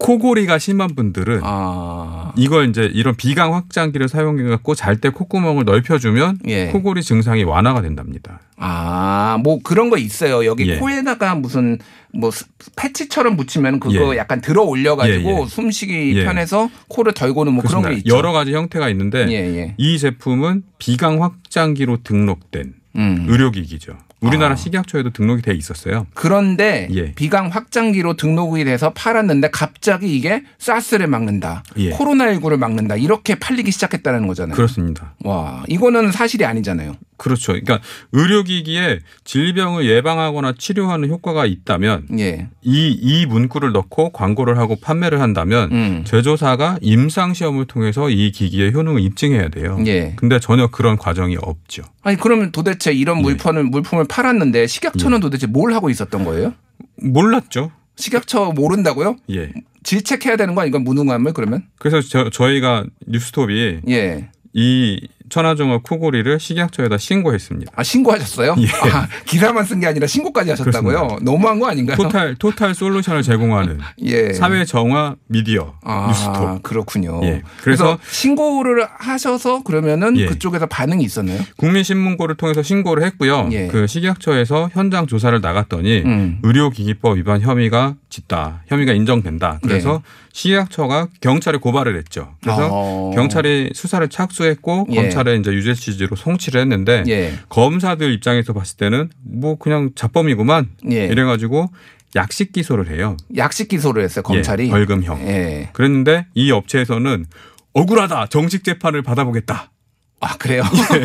[0.02, 2.34] 코골이가 심한 분들은 아.
[2.36, 6.68] 이걸 이제 이런 비강 확장기를 사용해 갖고 잘 때 콧구멍을 넓혀주면 예.
[6.68, 8.40] 코골이 증상이 완화가 된답니다.
[8.58, 10.46] 아, 뭐 그런 거 있어요.
[10.46, 10.78] 여기 예.
[10.78, 11.80] 코에다가 무슨
[12.14, 14.18] 뭐 스- 패치처럼 붙이면 그거 예.
[14.18, 15.46] 약간 들어 올려 가지고 예, 예.
[15.48, 16.26] 숨쉬기 예.
[16.26, 17.94] 편해서 코를 덜 고는 뭐 그런 게.
[17.98, 18.16] 있죠.
[18.16, 19.76] 여러 가지 형태가 있는데 예, 예.
[19.78, 23.26] 이 제품은 비강 확장기로 등록된 음.
[23.30, 23.94] 의료기기죠.
[24.22, 24.56] 우리나라 아.
[24.56, 26.06] 식약처에도 등록이 돼 있었어요.
[26.14, 27.12] 그런데 예.
[27.14, 31.64] 비강 확장기로 등록이 돼서 팔았는데 갑자기 이게 사스를 막는다.
[31.78, 31.90] 예.
[31.92, 32.96] 코로나19를 막는다.
[32.96, 34.56] 이렇게 팔리기 시작했다는 거잖아요.
[34.56, 35.16] 그렇습니다.
[35.24, 36.96] 와, 이거는 사실이 아니잖아요.
[37.18, 37.54] 그렇죠.
[37.54, 37.80] 그러니까
[38.14, 42.48] 의료기기에 질병을 예방하거나 치료하는 효과가 있다면 예.
[42.64, 46.04] 이, 이 문구를 넣고 광고를 하고 판매를 한다면 음.
[46.04, 49.78] 제조사가 임상시험을 통해서 이 기기의 효능을 입증해야 돼요.
[49.86, 50.14] 예.
[50.16, 51.84] 근데 전혀 그런 과정이 없죠.
[52.04, 53.22] 아니 그러면 도대체 이런 예.
[53.22, 56.54] 물품을 물품을 팔았는데 식약처는 도대체 뭘 하고 있었던 거예요?
[56.98, 57.72] 몰랐죠.
[57.96, 59.18] 식약처 모른다고요?
[59.32, 59.52] 예.
[59.84, 61.64] 질책해야 되는 거 아닌가 무능함을 그러면?
[61.80, 64.30] 그래서 저, 저희가 뉴스톱이 예.
[64.54, 67.72] 이 천하종합 코골이를 식약처에다 신고했습니다.
[67.76, 68.56] 아 신고하셨어요?
[68.60, 68.68] 예.
[68.92, 70.98] 아, 기사만 쓴 게 아니라 신고까지 하셨다고요?
[71.00, 71.32] 그렇습니다.
[71.32, 71.98] 너무한 거 아닌가요?
[71.98, 74.34] 토탈 토탈 솔루션을 제공하는 예.
[74.34, 76.62] 사회 정화 미디어 아, 뉴스톱.
[76.64, 77.22] 그렇군요.
[77.24, 77.42] 예.
[77.64, 80.26] 그래서, 그래서 신고를 하셔서 그러면은 예.
[80.28, 81.40] 그쪽에서 반응이 있었나요?
[81.58, 83.50] 국민신문고를 통해서 신고를 했고요.
[83.52, 83.68] 예.
[83.68, 86.40] 그 식약처에서 현장 조사를 나갔더니 음.
[86.44, 88.64] 의료기기법 위반 혐의가 짙다.
[88.68, 89.60] 혐의가 인정된다.
[89.64, 90.02] 그래서
[90.34, 92.36] 식약처가 경찰에 고발을 했죠.
[92.42, 92.68] 그래서 네.
[92.72, 93.12] 어.
[93.14, 94.96] 경찰이 수사를 착수했고 예.
[94.96, 97.34] 검찰에 이제 유죄 취지로 송치를 했는데 예.
[97.50, 101.06] 검사들 입장에서 봤을 때는 뭐 그냥 자범이구만 예.
[101.06, 101.70] 이래가지고
[102.16, 103.18] 약식 기소를 해요.
[103.38, 104.68] 약식 기소를 했어요 검찰이.
[104.68, 105.22] 예, 벌금형.
[105.28, 105.70] 예.
[105.74, 107.26] 그랬는데 이 업체에서는
[107.74, 108.28] 억울하다.
[108.28, 109.72] 정식 재판을 받아보겠다.
[110.20, 110.62] 아 그래요?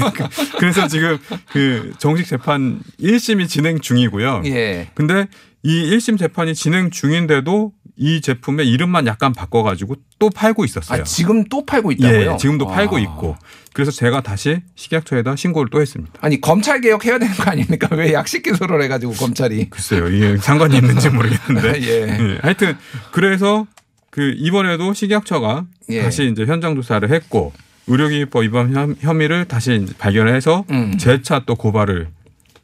[0.58, 1.16] 그래서 지금
[1.50, 4.42] 그 정식 재판 1심이 진행 중이고요.
[4.46, 4.88] 예.
[4.94, 5.26] 근데
[5.62, 11.00] 이 1심 재판이 진행 중인데도 이 제품의 이름만 약간 바꿔가지고 또 팔고 있었어요.
[11.00, 12.32] 아 지금 또 팔고 있다고요?
[12.32, 12.74] 예, 지금도 아.
[12.74, 13.36] 팔고 있고.
[13.72, 16.12] 그래서 제가 다시 식약처에다 신고를 또 했습니다.
[16.20, 17.88] 아니 검찰 개혁 해야 되는 거 아닙니까?
[17.92, 19.68] 왜 약식 기소를 해가지고 검찰이?
[19.70, 21.80] 글쎄요, 이게 상관이 있는지 모르겠는데.
[21.84, 21.90] 예.
[22.34, 22.76] 예, 하여튼
[23.12, 23.66] 그래서
[24.10, 26.02] 그 이번에도 식약처가 예.
[26.02, 27.52] 다시 이제 현장 조사를 했고
[27.86, 30.96] 의료기기법 위반 혐- 혐의를 다시 발견해서 음.
[30.98, 32.08] 재차 또 고발을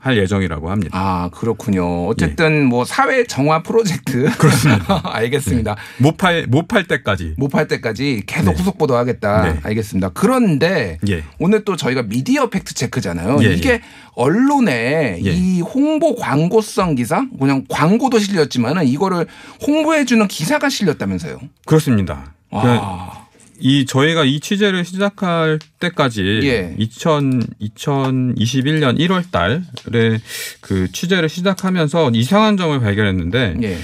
[0.02, 0.90] 할 예정이라고 합니다.
[0.98, 2.08] 아 그렇군요.
[2.08, 5.00] 어쨌든 뭐 사회 정화 프로젝트 그렇습니다.
[5.14, 5.76] 알겠습니다.
[5.98, 7.34] 못팔 못팔 때까지.
[7.38, 8.56] 못 팔 때까지 계속 네.
[8.58, 9.42] 후속 보도하겠다.
[9.44, 9.60] 네.
[9.62, 10.08] 알겠습니다.
[10.14, 11.22] 그런데 예.
[11.38, 13.38] 오늘 또 저희가 미디어 팩트 체크잖아요.
[13.44, 13.80] 예, 이게 예.
[14.14, 15.30] 언론에 예.
[15.30, 19.26] 이 홍보 광고성 기사, 그냥 광고도 실렸지만은 이거를
[19.66, 21.38] 홍보해주는 기사가 실렸다면서요.
[21.64, 22.34] 그렇습니다.
[22.50, 23.21] 그 아,
[23.64, 26.74] 이 저희가 이 취재를 시작할 때까지 예.
[26.78, 30.18] 2000 2021년 1월 달에
[30.60, 33.78] 그 취재를 시작하면서 이상한 점을 발견했는데 예.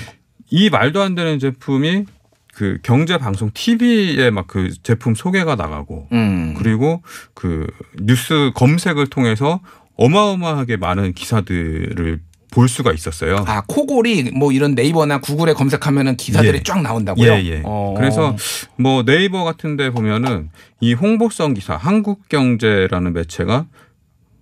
[0.50, 2.06] 이 말도 안 되는 제품이
[2.54, 6.54] 그 경제 방송 TV에 막 그 제품 소개가 나가고 음.
[6.58, 7.02] 그리고
[7.34, 7.66] 그
[8.00, 9.60] 뉴스 검색을 통해서
[9.96, 13.44] 어마어마하게 많은 기사들을 볼 수가 있었어요.
[13.46, 16.62] 아 코골이 뭐 이런 네이버나 구글에 검색하면은 기사들이 예.
[16.62, 17.32] 쫙 나온다고요.
[17.32, 17.62] 예, 예.
[17.64, 17.94] 어.
[17.96, 18.36] 그래서
[18.76, 23.66] 뭐 네이버 같은 데 보면은 이 홍보성 기사 한국경제라는 매체가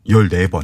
[0.09, 0.63] 14번.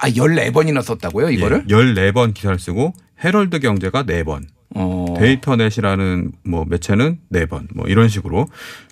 [0.00, 1.64] 아 14번이나 썼다고요, 이거를?
[1.68, 4.44] 예, 14번 기사를 쓰고 헤럴드 경제가 4번.
[4.74, 5.06] 어.
[5.18, 7.66] 데이터넷이라는 뭐 매체는 4번.
[7.74, 8.46] 뭐 이런 식으로.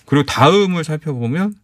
[0.05, 1.55] 그리고 다음을 살펴보면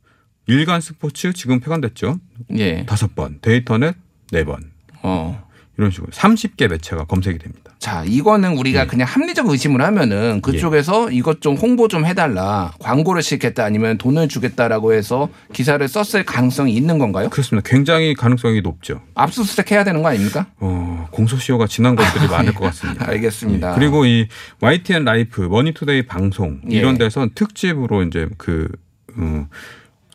[0.47, 2.18] 일간 스포츠 지금 폐간됐죠.
[2.57, 2.85] 예.
[2.87, 3.40] 5번.
[3.42, 3.97] 데이터넷
[4.33, 4.62] 4번.
[5.03, 5.45] 어.
[5.79, 7.73] 이런 식으로 30개 매체가 검색이 됩니다.
[7.79, 8.87] 자, 이거는 우리가 예.
[8.87, 14.93] 그냥 합리적 의심을 하면은 그쪽에서 이것 좀 홍보 좀 해달라, 광고를 시켰다 아니면 돈을 주겠다라고
[14.93, 17.31] 해서 기사를 썼을 가능성이 있는 건가요?
[17.31, 17.69] 그렇습니다.
[17.69, 19.01] 굉장히 가능성이 높죠.
[19.15, 20.47] 압수수색 해야 되는 거 아닙니까?
[20.61, 23.09] 어, 공소시효가 지난 것들이 많을 것 같습니다.
[23.09, 23.73] 알겠습니다.
[23.73, 23.75] 예.
[23.75, 24.29] 그리고 이
[24.61, 26.77] YTN 라이프, 머니투데이 방송 예.
[26.77, 28.69] 이런 데선 특집으로 이제 그
[29.17, 29.49] 어,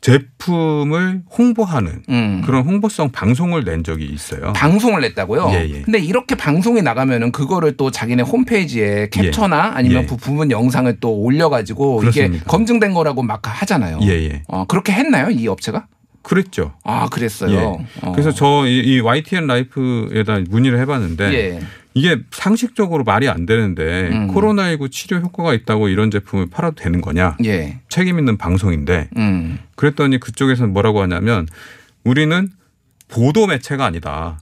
[0.02, 2.42] 제품을 홍보하는 음.
[2.46, 4.54] 그런 홍보성 방송을 낸 적이 있어요.
[4.54, 5.50] 방송을 냈다고요?
[5.54, 5.82] 예, 예.
[5.82, 10.06] 근데 이렇게 방송이 나가면은 그거를 또 자기네 홈페이지에 캡처나 아니면 예.
[10.06, 12.46] 그 부분 영상을 또 올려가지고 이게 그렇습니다.
[12.46, 14.00] 검증된 거라고 막 하잖아요.
[14.04, 14.44] 예, 예.
[14.48, 15.30] 어, 그렇게 했나요?
[15.30, 15.88] 이 업체가?
[16.22, 16.74] 그랬죠.
[16.84, 17.52] 아, 그랬어요.
[17.52, 17.58] 예.
[18.02, 18.12] 어.
[18.12, 21.60] 그래서 저이 YTN 라이프에다 문의를 해봤는데 예.
[21.98, 24.28] 이게 상식적으로 말이 안 되는데 음.
[24.28, 27.38] 코로나19 치료 효과가 있다고 이런 제품을 팔아도 되는 거냐?
[27.46, 27.80] 예.
[27.90, 29.58] 책임 있는 방송인데 음.
[29.76, 31.48] 그랬더니 그쪽에서는 뭐라고 하냐면
[32.04, 32.50] 우리는
[33.08, 34.40] 보도 매체가 아니다.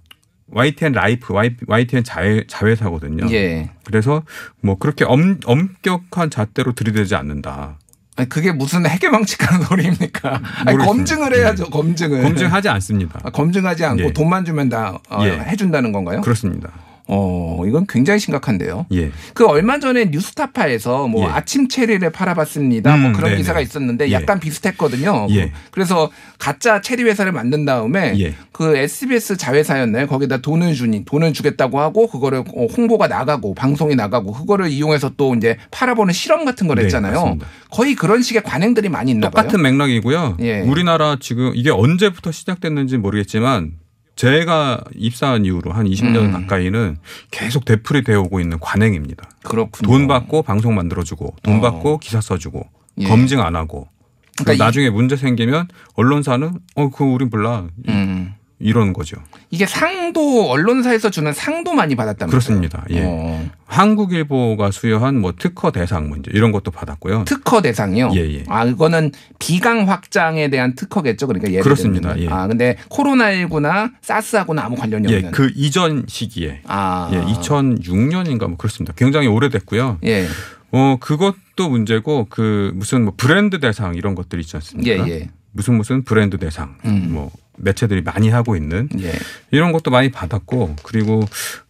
[0.47, 1.33] YTN 라이프,
[1.67, 3.31] YTN 자회, 자회사거든요.
[3.31, 3.71] 예.
[3.85, 4.23] 그래서
[4.61, 7.79] 뭐 그렇게 엄, 엄격한 잣대로 들이대지 않는다.
[8.17, 10.41] 아니, 그게 무슨 해괴망측한 소리입니까?
[10.65, 10.77] 아니.
[10.77, 12.21] 검증을 해야죠, 검증을.
[12.21, 13.19] 검증하지 않습니다.
[13.23, 14.13] 아, 검증하지 않고 예.
[14.13, 15.31] 돈만 주면 다 어, 예.
[15.39, 16.21] 해준다는 건가요?
[16.21, 16.69] 그렇습니다.
[17.07, 18.87] 어, 이건 굉장히 심각한데요.
[18.93, 19.11] 예.
[19.33, 21.31] 그 얼마 전에 뉴스타파에서 뭐 예.
[21.31, 22.97] 아침 체리를 팔아봤습니다.
[22.97, 23.37] 뭐 음, 그런 네네.
[23.37, 24.13] 기사가 있었는데 예.
[24.13, 25.27] 약간 비슷했거든요.
[25.31, 25.51] 예.
[25.71, 28.33] 그래서 가짜 체리 회사를 만든 다음에 예.
[28.51, 30.07] 그 SBS 자회사였나요?
[30.07, 35.35] 거기다 돈을 주니 돈을 주겠다고 하고 그거를 어, 홍보가 나가고 방송이 나가고 그거를 이용해서 또
[35.35, 37.13] 이제 팔아보는 실험 같은 걸 네, 했잖아요.
[37.13, 37.47] 맞습니다.
[37.69, 39.43] 거의 그런 식의 관행들이 많이 있나 봐요.
[39.43, 40.37] 똑같은 맥락이고요.
[40.41, 40.61] 예.
[40.61, 43.73] 우리나라 지금 이게 언제부터 시작됐는지 모르겠지만
[44.15, 46.32] 제가 입사한 이후로 한 20년 음.
[46.32, 46.97] 가까이는
[47.32, 49.30] 계속 되풀이 되어 오고 있는 관행입니다.
[49.43, 49.88] 그렇군요.
[49.91, 51.62] 돈 받고 방송 만들어주고 돈 어.
[51.62, 52.67] 받고 기사 써주고
[52.99, 53.08] 예.
[53.08, 53.89] 검증 안 하고
[54.38, 58.34] 그러니까 이- 나중에 문제 생기면 언론사는 어 그거 우린 몰라 음.
[58.59, 59.17] 이러는 거죠.
[59.51, 62.29] 이게 상도 언론사에서 주는 상도 많이 받았다면서요?
[62.29, 62.85] 그렇습니다.
[62.89, 63.01] 예.
[63.03, 63.49] 어.
[63.65, 67.25] 한국일보가 수여한 뭐 특허 대상 문제 이런 것도 받았고요.
[67.25, 68.11] 특허 대상이요.
[68.15, 68.43] 예, 예.
[68.47, 71.27] 아 이거는 비강 확장에 대한 특허겠죠.
[71.27, 72.17] 그러니까 예를 그렇습니다.
[72.19, 72.29] 예.
[72.29, 75.31] 아 근데 코로나19나 사스하고는 아무 관련이 예, 없는.
[75.31, 77.09] 그 이전 시기에 아.
[77.13, 78.93] 예, 2006년인가 뭐 그렇습니다.
[78.95, 79.99] 굉장히 오래됐고요.
[80.05, 80.27] 예.
[80.71, 85.07] 어 그것도 문제고 그 무슨 뭐 브랜드 대상 이런 것들 있지 않습니까?
[85.07, 85.29] 예, 예.
[85.51, 87.09] 무슨 무슨 브랜드 대상 음.
[87.11, 89.13] 뭐 매체들이 많이 하고 있는 예.
[89.51, 91.23] 이런 것도 많이 받았고 그리고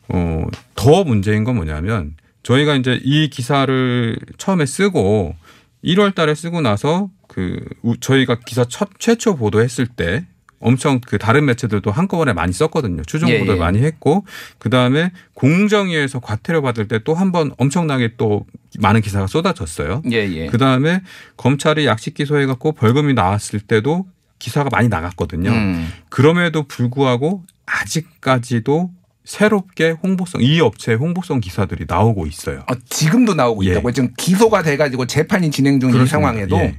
[0.09, 0.45] 어
[0.75, 5.35] 더 문제인 건 뭐냐면 저희가 이제 이 기사를 처음에 쓰고
[5.83, 10.27] 1월 달에 쓰고 나서 그 우- 저희가 기사 첫 최초 보도했을 때
[10.59, 13.03] 엄청 그 다른 매체들도 한꺼번에 많이 썼거든요.
[13.03, 13.59] 추정 예, 보도를 예.
[13.59, 14.25] 많이 했고
[14.59, 18.45] 그다음에 공정위에서 과태료 받을 때 또 한 번 엄청나게 또
[18.79, 20.01] 많은 기사가 쏟아졌어요.
[20.11, 20.45] 예, 예.
[20.47, 21.01] 그다음에
[21.37, 24.05] 검찰이 약식 기소해 갖고 벌금이 나왔을 때도
[24.39, 25.51] 기사가 많이 나갔거든요.
[25.51, 25.91] 음.
[26.09, 28.91] 그럼에도 불구하고 아직까지도
[29.23, 32.63] 새롭게 홍보성 이 업체의 홍보성 기사들이 나오고 있어요.
[32.67, 33.71] 아, 지금도 나오고 예.
[33.71, 36.17] 있다고 지금 기소가 돼가지고 재판이 진행 중인 그렇습니다.
[36.27, 36.77] 상황에도 예.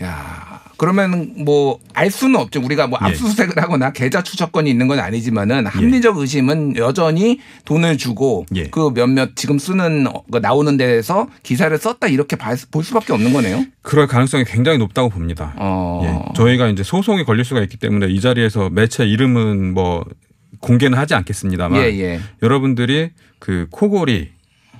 [0.00, 2.60] 야 그러면 뭐 알 수는 없죠.
[2.62, 3.06] 우리가 뭐 예.
[3.06, 8.68] 압수수색을 하거나 계좌 추적권이 있는 건 아니지만은 합리적 의심은 여전히 돈을 주고 예.
[8.68, 10.06] 그 몇몇 지금 쓰는
[10.40, 13.64] 나오는 데에서 기사를 썼다 이렇게 봐- 볼 수밖에 없는 거네요.
[13.82, 15.54] 그럴 가능성이 굉장히 높다고 봅니다.
[15.56, 16.00] 어.
[16.04, 16.32] 예.
[16.34, 20.04] 저희가 이제 소송이 걸릴 수가 있기 때문에 이 자리에서 매체 이름은 뭐
[20.60, 22.20] 공개는 하지 않겠습니다만 예, 예.
[22.42, 24.28] 여러분들이 그 코골이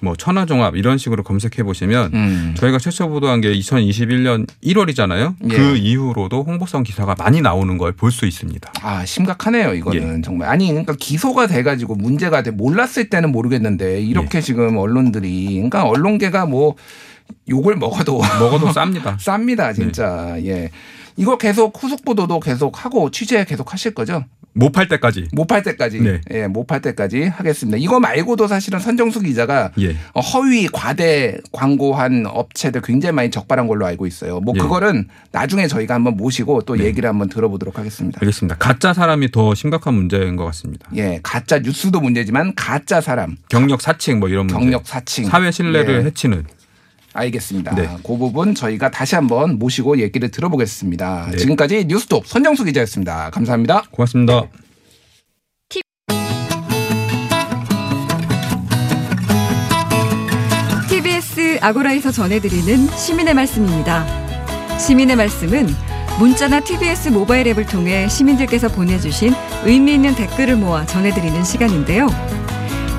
[0.01, 2.55] 뭐 천하종합 이런 식으로 검색해 보시면 음.
[2.57, 5.35] 저희가 최초 보도한 게 2021년 1월이잖아요.
[5.51, 5.57] 예.
[5.57, 8.73] 그 이후로도 홍보성 기사가 많이 나오는 걸 볼 수 있습니다.
[8.83, 10.23] 아 심각하네요 이거는 예.
[10.23, 16.47] 정말 아니 그러니까 기소가 돼가지고 문제가 돼 몰랐을 때는 모르겠는데 이렇게 지금 언론들이 그러니까 언론계가
[16.47, 16.77] 뭐
[17.49, 19.17] 욕을 먹어도 먹어도 쌉니다.
[19.19, 20.71] 쌉니다 진짜 예
[21.17, 24.25] 이거 계속 후속 보도도 계속 하고 취재 계속 하실 거죠
[24.59, 25.29] 못 팔 때까지.
[25.33, 26.21] 못 팔 때까지 네.
[26.33, 29.97] 예 못 팔 때까지 하겠습니다 이거 말고도 사실은 선정수 기자가 예.
[30.15, 34.61] 어, 허위 과대 광고한 업체들 굉장히 많이 적발한 걸로 알고 있어요 뭐 예.
[34.61, 36.85] 그거는 나중에 저희가 한번 모시고 또 네.
[36.85, 38.19] 얘기를 한번 들어보도록 하겠습니다.
[38.21, 38.57] 알겠습니다.
[38.59, 40.89] 가짜 사람이 더 심각한 문제인 것 같습니다.
[40.97, 44.59] 예, 가짜 뉴스도 문제지만 가짜 사람, 경력 사칭 뭐 이런 문제.
[44.59, 46.45] 경력 사칭, 사회 신뢰를 예, 해치는.
[47.19, 47.75] 알겠습니다.
[47.75, 47.89] 네.
[48.05, 51.29] 그 부분 저희가 다시 한번 모시고 얘기를 들어보겠습니다.
[51.33, 51.37] 네.
[51.37, 53.31] 지금까지 뉴스톱 선정수 기자였습니다.
[53.31, 53.83] 감사합니다.
[53.91, 54.45] 고맙습니다.
[60.89, 64.07] TBS 아고라에서 전해드리는 시민의 말씀입니다.
[64.79, 65.67] 시민의 말씀은
[66.19, 69.33] 문자나 TBS 모바일 앱을 통해 시민들께서 보내주신
[69.65, 72.09] 의미 있는 댓글을 모아 전해드리는 시간인데요.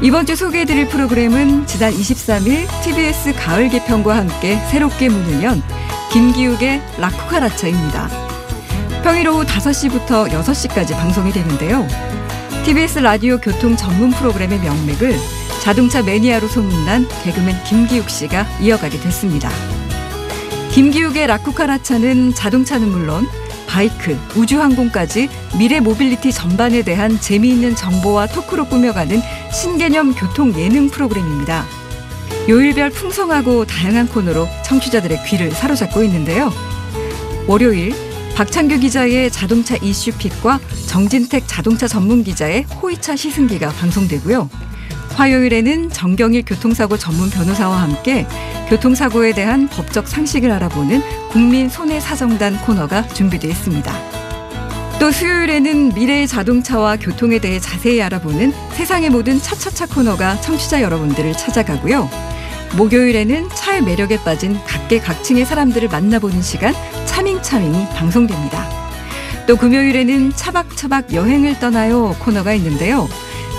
[0.02, 5.62] 이번 주 소개해드릴 프로그램은 지난 23일 TBS 가을 개편과 함께 새롭게 문을 연
[6.14, 8.10] 김기욱의 라쿠카라차입니다.
[9.04, 11.86] 평일 오후 5시부터 6시까지 방송이 되는데요.
[12.64, 15.18] TBS 라디오 교통 전문 프로그램의 명맥을
[15.62, 19.50] 자동차 매니아로 소문난 개그맨 김기욱 씨가 이어가게 됐습니다.
[20.72, 23.28] 김기욱의 라쿠카라차는 자동차는 물론
[23.70, 25.30] 바이크, 우주항공까지
[25.60, 29.22] 미래 모빌리티 전반에 대한 재미있는 정보와 토크로 꾸며가는
[29.54, 31.66] 신개념 교통 예능 프로그램입니다.
[32.50, 36.52] 요일별 풍성하고 다양한 코너로 청취자들의 귀를 사로잡고 있는데요.
[37.46, 37.94] 월요일
[38.36, 44.50] 박창규 기자의 자동차 이슈픽과 정진택 자동차 전문 기자의 호이차 시승기가 방송되고요.
[45.20, 48.26] 화요일에는 정경일 교통사고 전문 변호사와 함께
[48.70, 53.94] 교통사고에 대한 법적 상식을 알아보는 국민 손해사정단 코너가 준비되어 있습니다.
[54.98, 62.10] 또 수요일에는 미래의 자동차와 교통에 대해 자세히 알아보는 세상의 모든 차차차 코너가 청취자 여러분들을 찾아가고요.
[62.78, 66.74] 목요일에는 차의 매력에 빠진 각계각층의 사람들을 만나보는 시간
[67.06, 68.70] 차밍차밍이 방송됩니다.
[69.48, 73.10] 또 금요일에는 차박차박 여행을 떠나요 코너가 있는데요.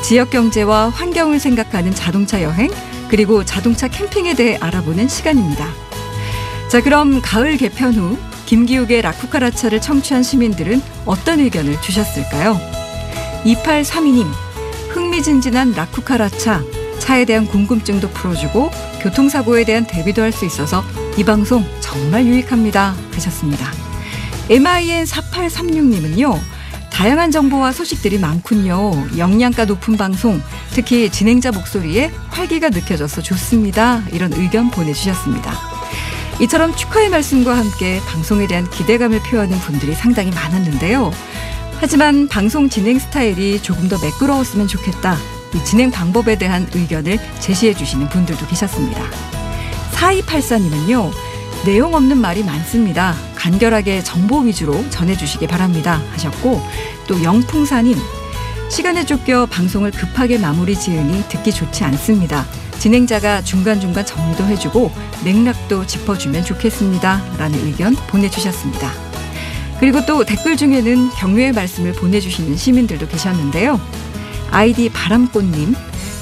[0.03, 2.71] 지역 경제와 환경을 생각하는 자동차 여행
[3.09, 5.69] 그리고 자동차 캠핑에 대해 알아보는 시간입니다.
[6.69, 12.61] 자, 그럼 가을 개편 후 김기욱의 라쿠카라차를 청취한 시민들은 어떤 의견을 주셨을까요?
[13.45, 14.27] 2832님,
[14.91, 16.63] 흥미진진한 라쿠카라차,
[16.99, 18.71] 차에 대한 궁금증도 풀어주고
[19.03, 20.85] 교통사고에 대한 대비도 할 수 있어서
[21.17, 22.95] 이 방송 정말 유익합니다.
[23.15, 23.73] 하셨습니다.
[24.49, 26.39] MIN4836님은요,
[27.01, 28.93] 다양한 정보와 소식들이 많군요.
[29.17, 30.39] 영양가 높은 방송,
[30.75, 34.03] 특히 진행자 목소리에 활기가 느껴져서 좋습니다.
[34.13, 35.51] 이런 의견 보내주셨습니다.
[36.43, 41.11] 이처럼 축하의 말씀과 함께 방송에 대한 기대감을 표하는 분들이 상당히 많았는데요.
[41.79, 45.17] 하지만 방송 진행 스타일이 조금 더 매끄러웠으면 좋겠다.
[45.55, 49.03] 이 진행 방법에 대한 의견을 제시해 주시는 분들도 계셨습니다.
[49.93, 51.11] 4284님은요.
[51.65, 53.15] 내용 없는 말이 많습니다.
[53.35, 56.03] 간결하게 정보 위주로 전해주시기 바랍니다.
[56.13, 56.63] 하셨고
[57.11, 57.99] 또 영풍사님
[58.71, 62.47] 시간에 쫓겨 방송을 급하게 마무리 지으니 듣기 좋지 않습니다.
[62.79, 64.93] 진행자가 중간중간 정리도 해주고
[65.25, 67.21] 맥락도 짚어주면 좋겠습니다.
[67.37, 68.93] 라는 의견 보내주셨습니다.
[69.81, 73.81] 그리고 또 댓글 중에는 격려의 말씀을 보내주시는 시민들도 계셨는데요.
[74.53, 75.75] 아이디 바람꽃님,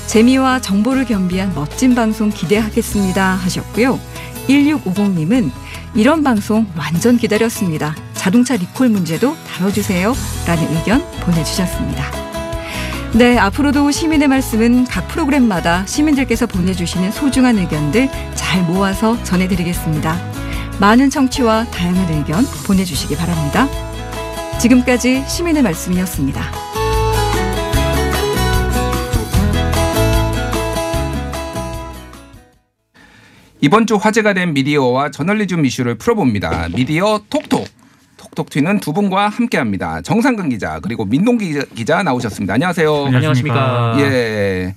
[0.07, 4.01] 재미와 정보를 겸비한 멋진 방송 기대하겠습니다 하셨고요.
[4.49, 5.51] 1650님은
[5.95, 7.95] 이런 방송 완전 기다렸습니다.
[8.19, 10.13] 자동차 리콜 문제도 다뤄주세요.
[10.47, 12.05] 라는 의견 보내주셨습니다.
[13.15, 20.15] 네, 앞으로도 시민의 말씀은 각 프로그램마다 시민들께서 보내주시는 소중한 의견들 잘 모아서 전해드리겠습니다.
[20.79, 23.67] 많은 청취와 다양한 의견 보내주시기 바랍니다.
[24.59, 26.43] 지금까지 시민의 말씀이었습니다.
[33.61, 36.69] 이번 주 화제가 된 미디어와 저널리즘 이슈를 풀어봅니다.
[36.75, 37.78] 미디어 톡톡.
[38.39, 40.01] 톡톡 튀는 두 분과 함께합니다.
[40.03, 42.55] 정상근 기자 그리고 민동기 기자, 나오셨습니다.
[42.55, 43.07] 안녕하세요.
[43.07, 43.95] 안녕하십니까.
[43.99, 44.75] 예.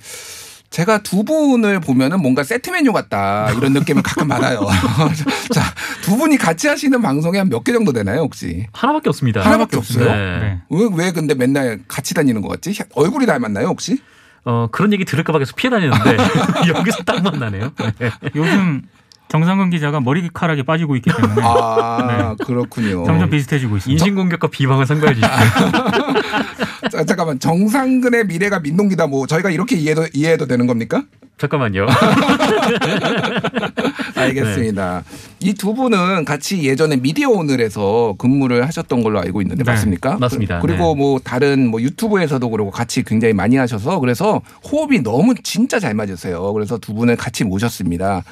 [0.70, 4.66] 제가 두 분을 보면은 뭔가 세트 메뉴 같다 이런 느낌을 가끔 받아요.
[5.52, 5.62] 자,
[6.02, 8.66] 두 분이 같이 하시는 방송이 한 몇 개 정도 되나요, 혹시?
[8.72, 9.42] 하나밖에 없습니다.
[9.42, 10.06] 하나밖에 없어요?
[10.06, 10.58] 네.
[10.70, 12.74] 왜, 왜 근데 맨날 같이 다니는 것 같지?
[12.94, 13.98] 얼굴이 닮았나요, 혹시?
[14.44, 16.16] 어, 그런 얘기 들을까봐 계속 피해 다녔는데
[16.74, 17.72] 여기서 딱 만나네요.
[18.00, 18.10] 네.
[18.34, 18.82] 요즘
[19.32, 23.02] 정상근 기자가 머리카락이 빠지고 있기 때문에 아, 그렇군요.
[23.06, 24.04] 점점 비슷해지고 있습니다.
[24.04, 25.22] 인신공격과 비방을 주십시오.
[26.92, 27.38] 자, 잠깐만.
[27.38, 29.06] 정상근의 미래가 민동기다.
[29.06, 31.04] 뭐 저희가 이렇게 이해도 이해해도 되는 겁니까?
[31.38, 31.86] 잠깐만요.
[34.14, 35.02] 알겠습니다.
[35.40, 40.18] 이두 분은 같이 예전에 미디어 오늘에서 근무를 하셨던 걸로 알고 있는데 네, 맞습니까?
[40.18, 40.60] 맞습니다.
[40.60, 41.00] 그- 그리고 네.
[41.00, 46.52] 뭐 다른 뭐 유튜브에서도 그러고 같이 굉장히 많이 하셔서 그래서 호흡이 너무 진짜 잘 맞으세요.
[46.52, 48.22] 그래서 두 분을 같이 모셨습니다.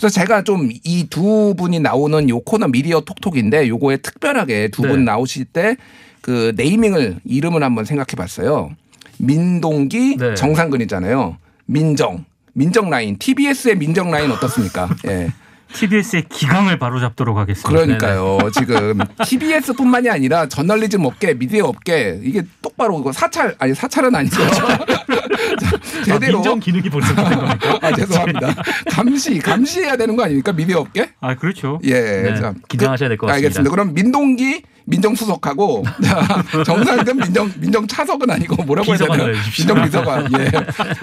[0.00, 5.04] 그래서 제가 좀 이 두 분이 나오는 요 코너 미디어 톡톡인데 요거에 특별하게 두분 네.
[5.04, 5.76] 나오실 때
[6.22, 8.70] 그 네이밍을 이름을 한번 생각해 봤어요.
[9.18, 10.34] 민동기 네.
[10.34, 11.36] 정상근이잖아요.
[11.66, 12.24] 민정.
[12.52, 13.16] 민정 라인.
[13.18, 14.88] TBS의 민정 라인 어떻습니까?
[15.08, 15.30] 예.
[15.72, 17.68] TBS의 기강을 바로잡도록 하겠습니다.
[17.70, 18.38] 그러니까요.
[18.52, 24.36] 지금 TBS뿐만이 아니라 저널리즘 업계, 미디어 업계 이게 똑바로 사찰 아니 사찰은 아니죠.
[26.04, 27.78] 제대로 아, 민정 기능이 벌써 된 겁니까?
[27.82, 28.54] 아, 죄송합니다.
[28.90, 31.10] 감시 감시해야 되는 거 아닙니까 미디어 업계?
[31.20, 31.80] 아 그렇죠.
[31.84, 31.92] 예.
[32.00, 33.46] 네, 자, 긴장하셔야 될 것 같습니다.
[33.46, 33.70] 알겠습니다.
[33.70, 35.84] 그럼 민동기 민정수석하고
[36.66, 39.38] 정상근 민정 민정 차석은 아니고 뭐라고 해야 비서관으로 되나요?
[39.40, 39.66] 해주십시오.
[39.74, 40.32] 민정 비서관.
[40.40, 40.50] 예.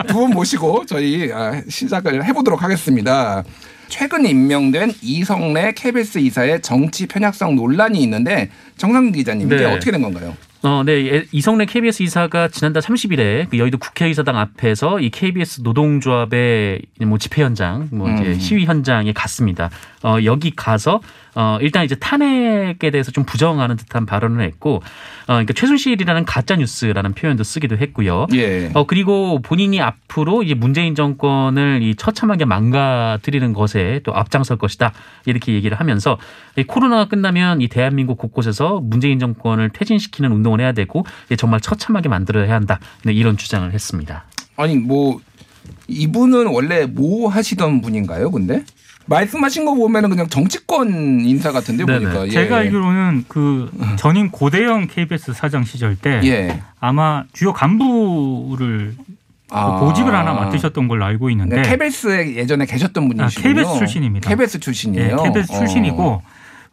[0.07, 3.43] 두 분 모시고 저희 아, 시작을 해보도록 하겠습니다.
[3.87, 9.65] 최근 임명된 이성래 KBS 이사의 정치 편향성 논란이 있는데 정상근 기자님 이게 네.
[9.65, 10.35] 어떻게 된 건가요?
[10.63, 10.93] 어, 네.
[11.05, 17.43] 예, 이성래 KBS 이사가 지난달 30일에 그 여의도 국회의사당 앞에서 이 KBS 노동조합의 뭐 집회
[17.43, 18.39] 현장, 뭐 이제 음.
[18.39, 19.69] 시위 현장에 갔습니다.
[20.03, 20.99] 어, 여기 가서
[21.39, 24.81] 어, 일단 이제 탄핵에 대해서 좀 부정하는 듯한 발언을 했고, 어,
[25.27, 28.25] 그러니까 최순실이라는 가짜 뉴스라는 표현도 쓰기도 했고요.
[28.33, 28.71] 예.
[28.73, 34.93] 어 그리고 본인이 앞으로 이제 문재인 정권을 이 처참하게 망가뜨리는 것에 또 앞장설 것이다
[35.25, 36.17] 이렇게 얘기를 하면서
[36.55, 41.05] 이 코로나가 끝나면 이 대한민국 곳곳에서 문재인 정권을 퇴진시키는 운동을 해야 되고
[41.37, 44.25] 정말 처참하게 만들어야 한다 네, 이런 주장을 했습니다.
[44.55, 45.19] 아니 뭐
[45.87, 48.31] 이분은 원래 뭐 하시던 분인가요?
[48.31, 48.63] 근데
[49.07, 51.99] 말씀하신 거 보면은 그냥 정치권 인사 같은데 네네.
[51.99, 52.31] 보니까 예.
[52.31, 56.61] 제가 알기로는 그 전임 고대영 KBS 사장 시절 때 예.
[56.79, 58.95] 아마 주요 간부를
[59.49, 59.79] 아.
[59.79, 63.49] 보직을 하나 맡으셨던 걸로 알고 있는데 그러니까 KBS에 예전에 계셨던 분이시군요.
[63.49, 64.29] 아, KBS 출신입니다.
[64.29, 65.17] KBS 출신이에요.
[65.19, 66.21] 예, KBS 출신이고 어.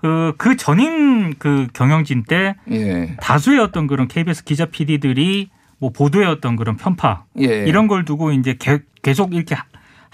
[0.00, 3.16] 그, 그 전임 그 경영진 때 예.
[3.20, 7.64] 다수의 어떤 그런 KBS 기자 PD들이 뭐 보도의 어떤 그런 편파 예.
[7.66, 9.64] 이런 걸 두고 이제 개- 계속 이렇게 하-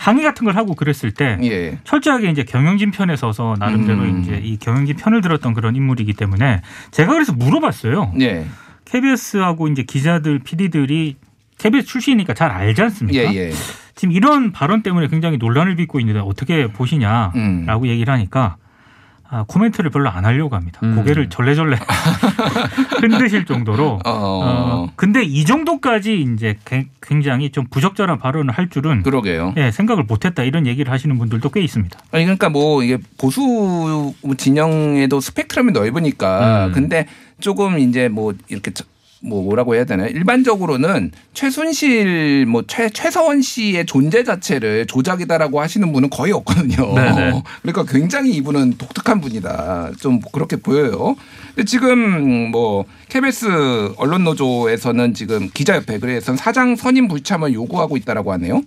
[0.00, 1.78] 항의 같은 걸 하고 그랬을 때 예.
[1.84, 4.22] 철저하게 이제 경영진 편에 서서 나름대로 음.
[4.22, 8.14] 이제 이 경영진 편을 들었던 그런 인물이기 때문에 제가 그래서 물어봤어요.
[8.20, 8.46] 예.
[8.86, 11.16] KBS하고 이제 기자들, PD들이
[11.58, 13.22] KBS 출신이니까 잘 알지 않습니까?
[13.22, 13.52] 예, 예.
[13.94, 17.86] 지금 이런 발언 때문에 굉장히 논란을 빚고 있는데 어떻게 보시냐라고 음.
[17.86, 18.56] 얘기를 하니까
[19.32, 20.80] 아, 코멘트를 별로 안 하려고 합니다.
[20.82, 20.96] 음.
[20.96, 21.76] 고개를 절레절레
[23.00, 24.00] 흔드실 정도로.
[24.04, 24.10] 어.
[24.10, 29.54] 어, 근데 이 정도까지 이제 개- 굉장히 좀 부적절한 발언을 할 줄은 그러게요.
[29.56, 31.98] 예, 생각을 못했다 이런 얘기를 하시는 분들도 꽤 있습니다.
[32.12, 36.72] 아니 그러니까 뭐 이게 보수 진영에도 스펙트럼이 넓으니까 음.
[36.72, 37.06] 근데
[37.40, 38.84] 조금 이제 뭐 이렇게 저-
[39.22, 40.08] 뭐 뭐라고 해야 되나요?
[40.08, 46.94] 일반적으로는 최순실 뭐 최 최서원 씨의 존재 자체를 조작이다라고 하시는 분은 거의 없거든요.
[46.94, 47.42] 네네.
[47.62, 49.90] 그러니까 굉장히 이분은 독특한 분이다.
[50.00, 51.16] 좀 그렇게 보여요.
[51.54, 58.62] 근데 지금 뭐 KBS 언론 노조에서는 지금 기자협회 그래서 사장 선임 불참을 요구하고 있다라고 하네요.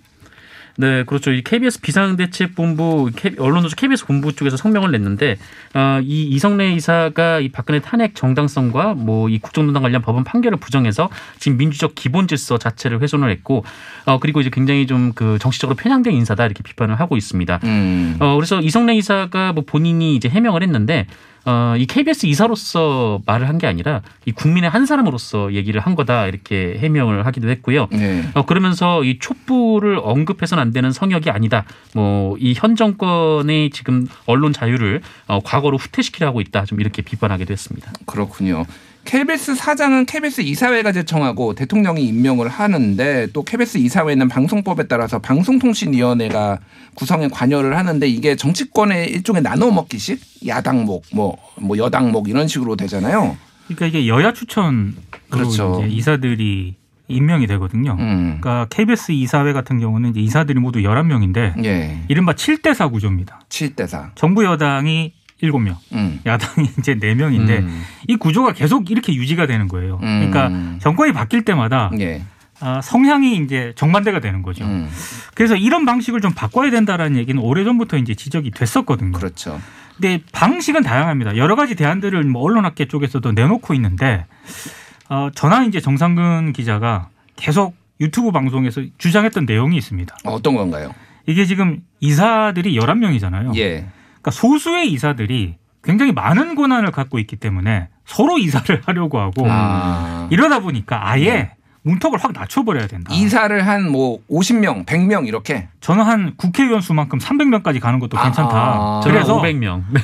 [0.76, 1.30] 네, 그렇죠.
[1.32, 5.36] 이 KBS 비상대책본부 언론노조 KBS 본부 쪽에서 성명을 냈는데
[5.74, 11.08] 어, 이 이성래 이사가 이 박근혜 탄핵 정당성과 뭐 이 국정농단 관련 법원 판결을 부정해서
[11.38, 13.64] 지금 민주적 기본 질서 자체를 훼손을 했고
[14.04, 17.60] 어, 그리고 이제 굉장히 좀 그 정치적으로 편향된 인사다 이렇게 비판을 하고 있습니다.
[17.64, 18.16] 음.
[18.20, 21.06] 어, 그래서 이성래 이사가 뭐 본인이 이제 해명을 했는데
[21.46, 26.26] 어, 이 KBS 이사로서 말을 한 게 아니라 이 국민의 한 사람으로서 얘기를 한 거다
[26.26, 27.86] 이렇게 해명을 하기도 했고요.
[27.92, 28.24] 네.
[28.34, 31.64] 어, 그러면서 이 촛불을 언급해서는 안 되는 성역이 아니다.
[31.94, 36.64] 뭐 이 현 정권의 지금 언론 자유를 어, 과거로 후퇴시키려 고 있다.
[36.64, 37.92] 좀 이렇게 비판하기도 했습니다.
[38.06, 38.64] 그렇군요.
[39.04, 46.58] KBS 사장은 KBS 이사회가 제청하고 대통령이 임명을 하는데 또 KBS 이사회는 방송법에 따라서 방송통신위원회가
[46.94, 53.36] 구성에 관여를 하는데 이게 정치권의 일종의 나눠 먹기식 야당목 뭐 뭐 여당목 이런 식으로 되잖아요.
[53.66, 54.92] 그러니까 이게 여야 추천으로
[55.30, 55.82] 그렇죠.
[55.84, 56.74] 이제 이사들이
[57.08, 57.96] 임명이 되거든요.
[57.98, 58.38] 음.
[58.40, 62.00] 그러니까 KBS 이사회 같은 경우는 이제 이사들이 모두 11명인데 예.
[62.08, 63.40] 이른바 7대4 구조입니다.
[63.48, 64.12] 7대 4.
[64.14, 65.12] 정부 여당이
[65.50, 66.20] 7명, 음.
[66.26, 67.82] 야당이 이제 4명인데 음.
[68.08, 70.00] 이 구조가 계속 이렇게 유지가 되는 거예요.
[70.02, 70.30] 음.
[70.30, 72.22] 그러니까 정권이 바뀔 때마다 예.
[72.60, 74.64] 아, 성향이 이제 정반대가 되는 거죠.
[74.64, 74.88] 음.
[75.34, 79.12] 그래서 이런 방식을 좀 바꿔야 된다라는 얘기는 오래전부터 이제 지적이 됐었거든요.
[79.12, 79.60] 그렇죠.
[79.96, 81.36] 근데 방식은 다양합니다.
[81.36, 84.26] 여러 가지 대안들을 뭐 언론학계 쪽에서도 내놓고 있는데
[85.08, 90.16] 어, 전화 이제 정상근 기자가 계속 유튜브 방송에서 주장했던 내용이 있습니다.
[90.24, 90.94] 어떤 건가요?
[91.26, 93.56] 이게 지금 이사들이 11명이잖아요.
[93.56, 93.86] 예.
[94.24, 100.26] 그러니까 소수의 이사들이 굉장히 많은 권한을 갖고 있기 때문에 서로 이사를 하려고 하고 아.
[100.30, 101.52] 이러다 보니까 아예
[101.82, 103.12] 문턱을 확 낮춰버려야 된다.
[103.12, 105.68] 이사를 한 뭐 50명, 100명 이렇게.
[105.82, 108.56] 저는 한 국회의원 수만큼 300명까지 가는 것도 괜찮다.
[108.56, 109.00] 아.
[109.04, 109.82] 그래서 500명.
[109.92, 110.00] 네.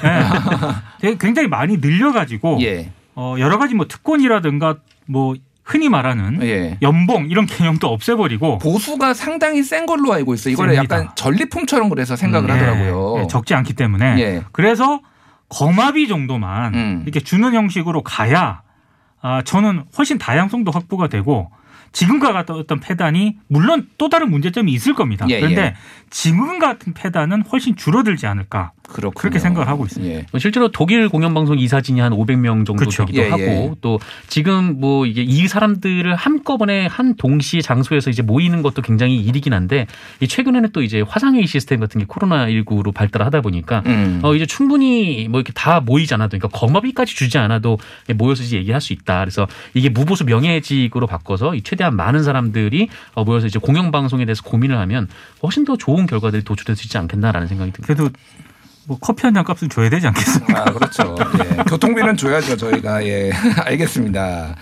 [1.00, 2.92] 되게 굉장히 많이 늘려가지고 예.
[3.14, 5.34] 어, 여러 가지 뭐 특권이라든가 뭐
[5.70, 6.78] 흔히 말하는 예.
[6.82, 10.52] 연봉 이런 개념도 없애버리고 보수가 상당히 센 걸로 알고 있어요.
[10.52, 10.96] 이거를 셉니다.
[10.96, 13.22] 약간 전리품처럼 그래서 생각을 음, 하더라고요.
[13.22, 14.42] 예, 적지 않기 때문에 예.
[14.50, 15.00] 그래서
[15.48, 17.02] 거마비 정도만 음.
[17.04, 18.62] 이렇게 주는 형식으로 가야
[19.22, 21.52] 아, 저는 훨씬 다양성도 확보가 되고
[21.92, 25.26] 지금과 같은 어떤 패단이 물론 또 다른 문제점이 있을 겁니다.
[25.28, 25.74] 예, 그런데 예.
[26.10, 29.12] 지금 같은 패단은 훨씬 줄어들지 않을까 그렇군요.
[29.14, 30.14] 그렇게 생각을 하고 있습니다.
[30.14, 30.26] 예.
[30.30, 33.04] 뭐 실제로 독일 공영방송 이사진이 한 500명 정도 그렇죠.
[33.04, 33.72] 되기도 예, 하고 예.
[33.80, 39.52] 또 지금 뭐 이게 이 사람들을 한꺼번에 한 동시 장소에서 이제 모이는 것도 굉장히 일이긴
[39.52, 39.86] 한데
[40.20, 44.20] 이 최근에는 또 이제 화상회의 시스템 같은 게 코로나 19로 발달하다 보니까 음.
[44.22, 47.78] 어 이제 충분히 뭐 이렇게 다 모이지 않아도 그러니까 거마비까지 주지 않아도
[48.14, 49.20] 모여서 이제 얘기할 수 있다.
[49.20, 54.76] 그래서 이게 무보수 명예직으로 바꿔서 이 최대한 많은 사람들이 어 모여서 이제 공영방송에 대해서 고민을
[54.78, 55.08] 하면
[55.42, 57.86] 훨씬 더 좋은 결과들이 도출될 수 있지 않겠나라는 생각이 듭니다.
[57.86, 58.10] 그래도
[58.90, 60.62] 뭐 커피 한 잔 값을 줘야 되지 않겠습니까?
[60.62, 61.14] 아, 그렇죠.
[61.44, 61.62] 예.
[61.62, 63.06] 교통비는 줘야죠, 저희가.
[63.06, 63.30] 예.
[63.64, 64.56] 알겠습니다.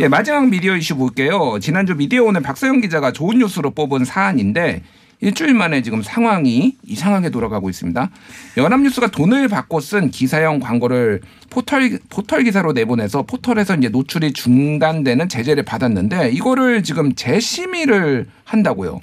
[0.00, 1.58] 예, 마지막 미디어 이슈 볼게요.
[1.60, 4.80] 지난주 미디어 오늘 박서영 기자가 좋은 뉴스로 뽑은 사안인데
[5.20, 8.08] 일주일 만에 지금 상황이 이상하게 돌아가고 있습니다.
[8.56, 11.20] 연합뉴스가 돈을 받고 쓴 기사형 광고를
[11.50, 19.00] 포털 포털 기사로 내보내서 포털에서 이제 노출이 중단되는 제재를 받았는데 이거를 지금 재심의를 한다고요.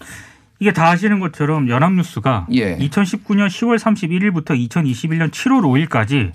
[0.62, 2.78] 이게 다 아시는 것처럼 연합뉴스가 예.
[2.78, 6.32] 2019년 10월 31일부터 2021년 7월 5일까지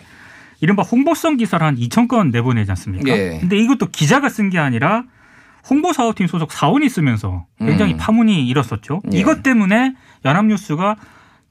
[0.61, 3.09] 이른바 홍보성 기사를 한 2천 건 내보내지 않습니까?
[3.09, 3.39] 예.
[3.41, 5.05] 근데 이것도 기자가 쓴 게 아니라
[5.71, 7.99] 홍보사업팀 소속 사원이 쓰면서 굉장히 음.
[7.99, 9.01] 파문이 일었었죠.
[9.13, 9.17] 예.
[9.17, 10.97] 이것 때문에 연합뉴스가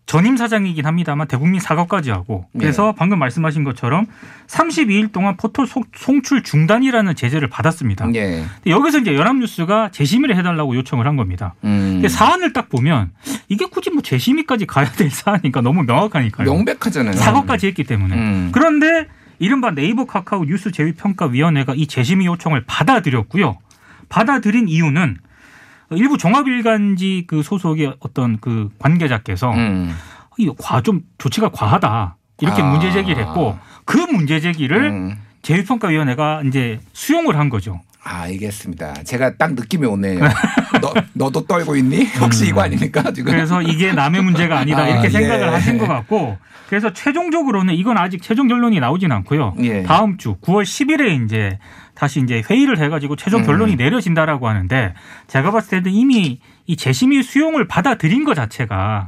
[0.06, 2.94] 전임 사장이긴 합니다만 대국민 사과까지 하고 그래서 예.
[2.96, 4.06] 방금 말씀하신 것처럼
[4.48, 8.08] 32일 동안 포털 송- 송출 중단이라는 제재를 받았습니다.
[8.14, 8.44] 예.
[8.64, 11.56] 근데 여기서 이제 연합뉴스가 재심의를 해달라고 요청을 한 겁니다.
[11.64, 11.94] 음.
[11.96, 13.12] 근데 사안을 딱 보면
[13.50, 16.54] 이게 굳이 뭐 재심의까지 가야 될 사안이니까 너무 명확하니까요.
[16.54, 17.14] 명백하잖아요.
[17.14, 18.16] 사과까지 했기 때문에.
[18.16, 18.50] 음.
[18.52, 19.08] 그런데
[19.40, 23.58] 이른바 네이버 카카오 뉴스 제휴평가위원회가 이 재심의 요청을 받아들였고요.
[24.08, 25.18] 받아들인 이유는
[25.92, 29.96] 일부 종합일간지 그 소속의 어떤 그 관계자께서 음.
[30.38, 32.72] 이거 과좀 조치가 과하다 이렇게 아.
[32.72, 35.18] 문제 제기를 했고 그 문제 제기를 음.
[35.44, 37.82] 제휴평가위원회가 이제 수용을 한 거죠.
[38.08, 38.94] 아, 알겠습니다.
[39.04, 40.20] 제가 딱 느낌이 오네요.
[40.80, 42.06] 너, 너도 떨고 있니?
[42.22, 43.02] 혹시 이거 아닙니까?
[43.12, 43.32] 지금?
[43.34, 45.10] 그래서 이게 남의 문제가 아니다 아, 이렇게 예.
[45.10, 46.38] 생각을 하신 것 같고
[46.70, 49.56] 그래서 최종적으로는 이건 아직 최종 결론이 나오진 않고요.
[49.62, 49.82] 예.
[49.84, 51.58] 다음 주 9월 10일에 이제
[51.96, 53.46] 다시 이제 회의를 해가지고 최종 음.
[53.48, 54.94] 결론이 내려진다라고 하는데
[55.26, 59.08] 제가 봤을 때는 이미 이 재심의 수용을 받아들인 것 자체가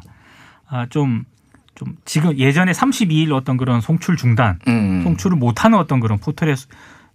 [0.69, 1.23] 아, 좀,
[1.75, 5.01] 좀 지금 예전에 32일 어떤 그런 송출 중단, 음.
[5.03, 6.67] 송출을 못하는 어떤 그런 포털의 수-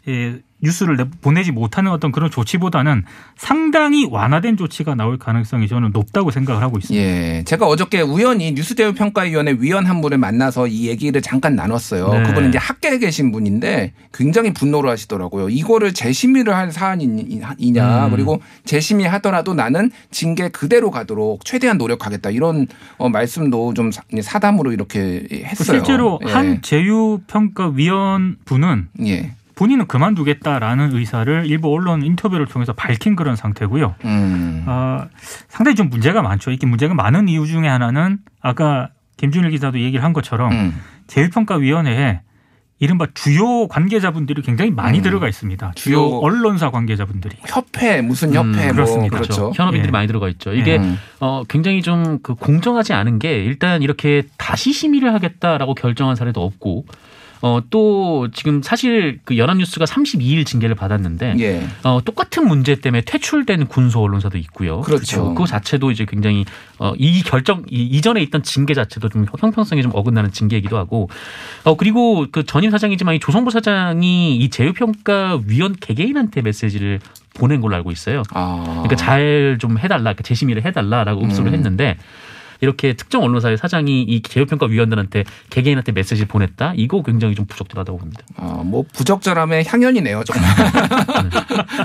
[0.08, 3.04] 예, 뉴스를 내- 보내지 못하는 어떤 그런 조치보다는
[3.36, 7.04] 상당히 완화된 조치가 나올 가능성이 저는 높다고 생각을 하고 있습니다.
[7.04, 12.08] 예, 제가 어저께 우연히 뉴스제휴평가위원회 위원 한 분을 만나서 이 얘기를 잠깐 나눴어요.
[12.12, 12.22] 네.
[12.22, 15.48] 그분은 이제 학계에 계신 분인데 굉장히 분노를 하시더라고요.
[15.48, 18.10] 이거를 재심의를 할 사안이냐 음.
[18.12, 24.72] 그리고 재심의 하더라도 나는 징계 그대로 가도록 최대한 노력하겠다 이런 어, 말씀도 좀 사- 사담으로
[24.72, 25.78] 이렇게 했어요.
[25.78, 26.32] 실제로 예.
[26.32, 29.32] 한 제휴평가위원 분은 예.
[29.54, 33.94] 본인은 그만두겠다라는 의사를 일부 언론 인터뷰를 통해서 밝힌 그런 상태고요.
[34.04, 34.64] 음.
[34.66, 35.06] 어,
[35.48, 36.50] 상당히 좀 문제가 많죠.
[36.50, 40.80] 이게 문제가 많은 이유 중에 하나는 아까 김준일 기자도 얘기를 한 것처럼 음.
[41.06, 42.20] 제휴평가위원회에
[42.78, 45.02] 이른바 주요 관계자분들이 굉장히 많이 음.
[45.04, 45.72] 들어가 있습니다.
[45.76, 47.36] 주요 주요 언론사 관계자분들이.
[47.46, 49.18] 협회 무슨 협회 음, 뭐 그렇습니다.
[49.18, 49.52] 그렇죠.
[49.54, 49.92] 현업인들이 예.
[49.92, 50.52] 많이 들어가 있죠.
[50.52, 50.98] 이게 음.
[51.20, 56.86] 어, 굉장히 좀 그 공정하지 않은 게 일단 이렇게 다시 심의를 하겠다라고 결정한 사례도 없고
[57.42, 61.66] 어, 또 지금 사실 그 연합뉴스가 32일 징계를 받았는데 예.
[61.82, 64.80] 어, 똑같은 문제 때문에 퇴출된 군소 언론사도 있고요.
[64.80, 65.34] 그렇죠.
[65.34, 66.44] 그 자체도 이제 굉장히
[66.78, 71.08] 어, 이 결정 이, 이전에 있던 징계 자체도 좀 형평성이 좀 어긋나는 징계이기도 하고
[71.64, 77.00] 어, 그리고 그 전임 사장이지만 이 조성부 사장이 이 제휴평가 위원 개개인한테 메시지를
[77.34, 78.22] 보낸 걸로 알고 있어요.
[78.34, 78.82] 아.
[78.82, 81.54] 그러니까 잘 좀 해달라, 그러니까 재심의를 해달라라고 읍소를 음.
[81.54, 81.96] 했는데
[82.62, 86.74] 이렇게 특정 언론사의 사장이 이 제휴평가 위원들한테 개개인한테 메시지를 보냈다.
[86.76, 88.22] 이거 굉장히 좀 부적절하다고 봅니다.
[88.36, 90.48] 아, 뭐 부적절함의 향연이네요, 정말.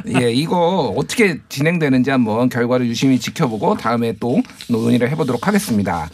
[0.21, 6.09] 예, 이거 어떻게 진행되는지 한번 결과를 유심히 지켜보고 다음에 또 논의를 해보도록 하겠습니다.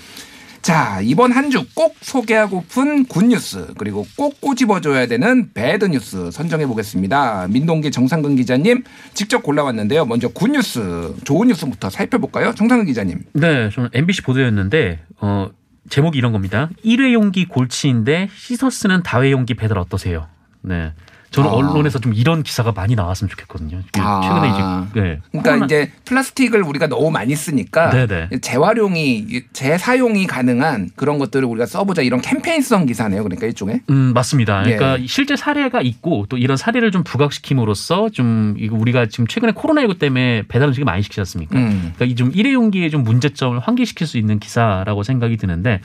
[0.63, 7.47] 자, 이번 한 주 꼭 소개하고픈 굿뉴스 그리고 꼭 꼬집어줘야 되는 배드뉴스 선정해 보겠습니다.
[7.49, 8.83] 민동기 정상근 기자님
[9.13, 10.05] 직접 골라왔는데요.
[10.05, 12.53] 먼저 굿뉴스 좋은 뉴스부터 살펴볼까요?
[12.55, 13.23] 정상근 기자님.
[13.33, 15.49] 네, 저는 MBC 보도였는데 어,
[15.89, 16.69] 제목이 이런 겁니다.
[16.81, 20.27] 일회용기 골치인데 씻어 쓰는 다회용기 배달 어떠세요?
[20.61, 20.93] 네.
[21.33, 21.53] 저는 아.
[21.53, 23.79] 언론에서 좀 이런 기사가 많이 나왔으면 좋겠거든요.
[23.79, 24.21] 이게 아.
[24.21, 25.19] 최근에 이제 네.
[25.31, 28.39] 그러니까 코로나- 이제 플라스틱을 우리가 너무 많이 쓰니까 네네.
[28.41, 33.23] 재활용이 재사용이 가능한 그런 것들을 우리가 써보자 이런 캠페인성 기사네요.
[33.23, 33.81] 그러니까 일종의.
[33.89, 34.61] 음, 맞습니다.
[34.63, 35.07] 그러니까 예.
[35.07, 40.43] 실제 사례가 있고 또 이런 사례를 좀 부각시킴으로써 좀 이거 우리가 지금 최근에 코로나19 때문에
[40.47, 41.57] 배달 음식을 많이 시키지 않습니까?
[41.57, 41.93] 음.
[41.95, 45.81] 그러니까 이 좀 일회용기의 좀 문제점을 환기시킬 수 있는 기사라고 생각이 드는데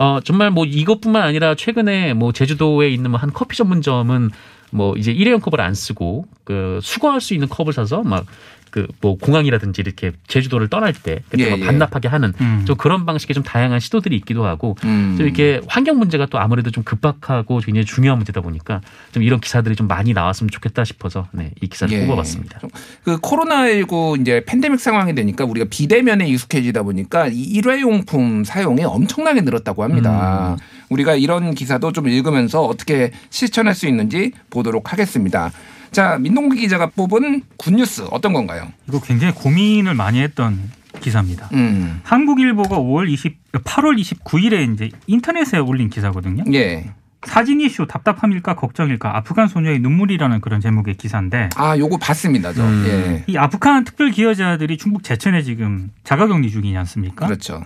[0.00, 4.30] 어 정말 뭐 이것뿐만 아니라 최근에 뭐 제주도에 있는 뭐 한 커피 전문점은
[4.70, 8.26] 뭐 이제 일회용 컵을 안 쓰고 그 수거할 수 있는 컵을 사서 막
[8.70, 11.64] 그 뭐 공항이라든지 이렇게 제주도를 떠날 때 그때 예, 막 예.
[11.64, 12.64] 반납하게 하는 음.
[12.66, 15.14] 좀 그런 방식의 좀 다양한 시도들이 있기도 하고 음.
[15.16, 18.80] 좀 이렇게 환경 문제가 또 아무래도 좀 급박하고 굉장히 중요한 문제다 보니까
[19.12, 22.04] 좀 이런 기사들이 좀 많이 나왔으면 좋겠다 싶어서 네, 이 기사를 예.
[22.06, 22.60] 뽑아봤습니다.
[23.04, 29.82] 그 코로나19 이제 팬데믹 상황이 되니까 우리가 비대면에 익숙해지다 보니까 이 일회용품 사용이 엄청나게 늘었다고
[29.82, 30.56] 합니다.
[30.90, 35.52] 우리가 이런 기사도 좀 읽으면서 어떻게 실천할 수 있는지 보도록 하겠습니다.
[35.90, 38.72] 자, 민동기 기자가 뽑은 굿뉴스 어떤 건가요?
[38.88, 40.70] 이거 굉장히 고민을 많이 했던
[41.00, 41.48] 기사입니다.
[41.52, 42.00] 음.
[42.04, 46.44] 한국일보가 5월 20, 8월 29일에 이제 인터넷에 올린 기사거든요.
[46.52, 46.90] 예.
[47.22, 52.64] 사진 이슈 답답함일까 걱정일까 아프간 소녀의 눈물이라는 그런 제목의 기사인데 아, 요거 봤습니다, 저.
[52.64, 52.84] 음.
[52.86, 53.24] 예.
[53.26, 57.26] 이 아프간 특별 기여자들이 중국 제천에 지금 자가격리 중이지 않습니까?
[57.26, 57.62] 그렇죠.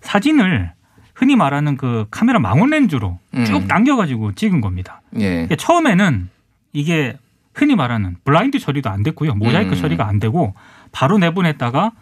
[0.00, 0.72] 사진을
[1.14, 3.44] 흔히 말하는 그 카메라 망원 렌즈로 음.
[3.44, 5.02] 쭉 당겨가지고 찍은 겁니다.
[5.16, 5.28] 예.
[5.30, 6.30] 그러니까 처음에는
[6.72, 7.18] 이게
[7.54, 9.34] 흔히 말하는 블라인드 처리도 안 됐고요.
[9.34, 9.74] 모자이크 음.
[9.74, 10.54] 처리가 안 되고
[10.92, 11.92] 바로 내보냈다가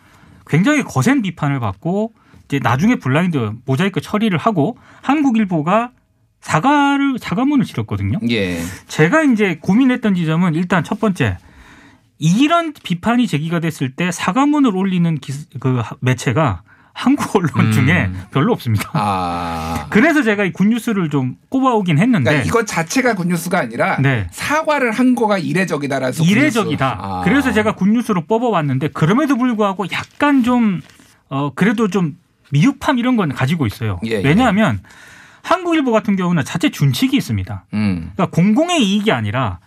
[0.46, 2.12] 굉장히 거센 비판을 받고
[2.44, 5.92] 이제 나중에 블라인드 모자이크 처리를 하고 한국일보가
[6.40, 8.18] 사과를 사과문을 실었거든요.
[8.30, 8.60] 예.
[8.86, 11.38] 제가 이제 고민했던 지점은 일단 첫 번째
[12.18, 16.62] 이런 비판이 제기가 됐을 때 사과문을 올리는 기, 그 매체가
[16.98, 17.72] 한국 언론 음.
[17.72, 18.90] 중에 별로 없습니다.
[18.92, 19.86] 아.
[19.90, 24.26] 그래서 제가 이 굿뉴스를 좀 꼽아오긴 했는데 그러니까 이것 자체가 굿뉴스가 아니라 네.
[24.32, 26.98] 사과를 한 거가 이례적이다라서 이례적이다.
[27.00, 27.20] 아.
[27.22, 30.80] 그래서 제가 굿뉴스로 뽑아왔는데 그럼에도 불구하고 약간 좀
[31.28, 32.16] 어, 그래도 좀
[32.50, 34.00] 미흡함 이런 건 가지고 있어요.
[34.04, 34.22] 예, 예.
[34.24, 34.80] 왜냐하면
[35.42, 37.64] 한국일보 같은 경우는 자체 준칙이 있습니다.
[37.74, 38.10] 음.
[38.16, 39.60] 그러니까 공공의 이익이 아니라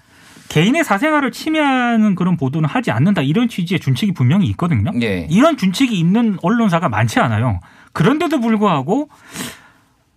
[0.51, 4.91] 개인의 사생활을 침해하는 그런 보도는 하지 않는다 이런 취지의 준칙이 분명히 있거든요.
[5.01, 5.25] 예.
[5.29, 7.61] 이런 준칙이 있는 언론사가 많지 않아요.
[7.93, 9.07] 그런데도 불구하고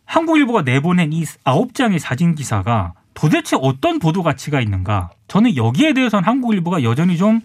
[0.06, 5.10] 한국일보가 내보낸 이 아홉 장의 사진 기사가 도대체 어떤 보도 가치가 있는가?
[5.28, 7.40] 저는 여기에 대해서는 한국일보가 여전히 좀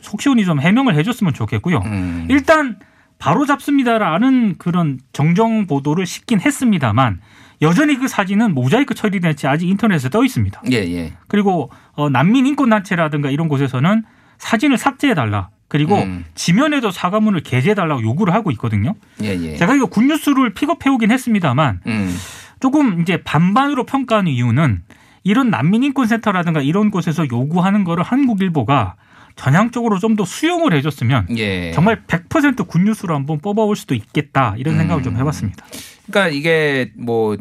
[0.00, 1.82] 속시원히 좀 해명을 해줬으면 좋겠고요.
[1.84, 2.28] 음.
[2.30, 2.78] 일단
[3.18, 7.20] 바로 잡습니다라는 그런 정정 보도를 시킨 했습니다만
[7.62, 10.62] 여전히 그 사진은 모자이크 처리된 채 아직 인터넷에 떠 있습니다.
[10.72, 11.12] 예, 예.
[11.28, 14.02] 그리고 어, 난민 인권 단체라든가 이런 곳에서는
[14.38, 15.48] 사진을 삭제해 달라.
[15.68, 16.26] 그리고 음.
[16.34, 18.94] 지면에도 사과문을 게재해 달라고 요구를 하고 있거든요.
[19.22, 19.56] 예, 예.
[19.56, 22.14] 제가 이거 굿뉴스를 픽업해 오긴 했습니다만 음.
[22.60, 24.82] 조금 이제 반반으로 평가하는 이유는
[25.24, 28.96] 이런 난민 인권 센터라든가 이런 곳에서 요구하는 거를 한국일보가
[29.36, 31.70] 전향적으로 좀 더 수용을 해줬으면 예.
[31.72, 35.64] 정말 100% 굿뉴스로 한번 뽑아올 수도 있겠다 이런 생각을 좀 해봤습니다.
[36.06, 37.38] 그러니까 이게 뭐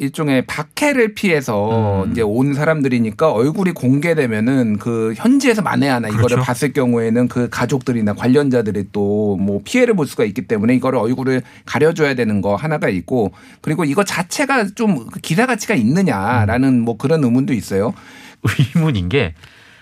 [0.00, 2.12] 일종의 박해를 피해서 음.
[2.12, 6.42] 이제 온 사람들이니까 얼굴이 공개되면은 그 현지에서 만에 하나 이거를 그렇죠.
[6.42, 12.14] 봤을 경우에는 그 가족들이나 관련자들이 또 뭐 피해를 볼 수가 있기 때문에 이거를 얼굴을 가려줘야
[12.14, 17.92] 되는 거 하나가 있고 그리고 이거 자체가 좀 기사 가치가 있느냐라는 뭐 그런 의문도 있어요.
[18.76, 19.34] 의문인 게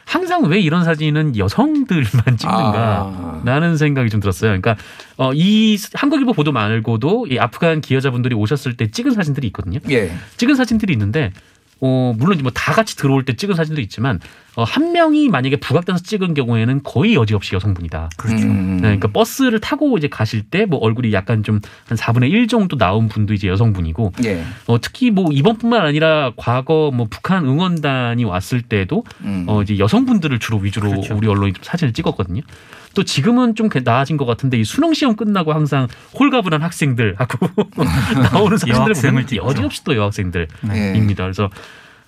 [0.06, 3.42] 항상 왜 이런 사진은 여성들만 찍는가 아.
[3.44, 4.50] 라는 생각이 좀 들었어요.
[4.50, 4.76] 그러니까
[5.16, 9.80] 어, 이 한국일보 보도 말고도 이 아프간 기여자분들이 오셨을 때 찍은 사진들이 있거든요.
[9.90, 10.12] 예.
[10.36, 11.32] 찍은 사진들이 있는데
[11.80, 14.18] 어, 물론 뭐 다 같이 들어올 때 찍은 사진도 있지만
[14.56, 18.08] 어, 한 명이 만약에 부각돼서 찍은 경우에는 거의 여지없이 여성분이다.
[18.16, 18.46] 그렇죠.
[18.46, 18.76] 음.
[18.76, 22.76] 네, 그러니까 버스를 타고 이제 가실 때 뭐 얼굴이 약간 좀 한 4분의 1 정도
[22.78, 24.42] 나온 분도 이제 여성분이고 예.
[24.66, 29.44] 어, 특히 뭐 이번뿐만 아니라 과거 뭐 북한 응원단이 왔을 때도 음.
[29.46, 31.14] 어, 이제 여성분들을 주로 위주로 그렇죠.
[31.14, 32.40] 우리 언론이 좀 사진을 찍었거든요.
[32.96, 35.86] 또 지금은 좀 나아진 것 같은데 이 수능 시험 끝나고 항상
[36.18, 37.46] 홀가분한 학생들 하고
[38.32, 39.46] 나오는 사진들 여학생을 보면.
[39.50, 40.64] 여지없이 또 여학생들입니다.
[40.74, 41.14] 예.
[41.14, 41.50] 그래서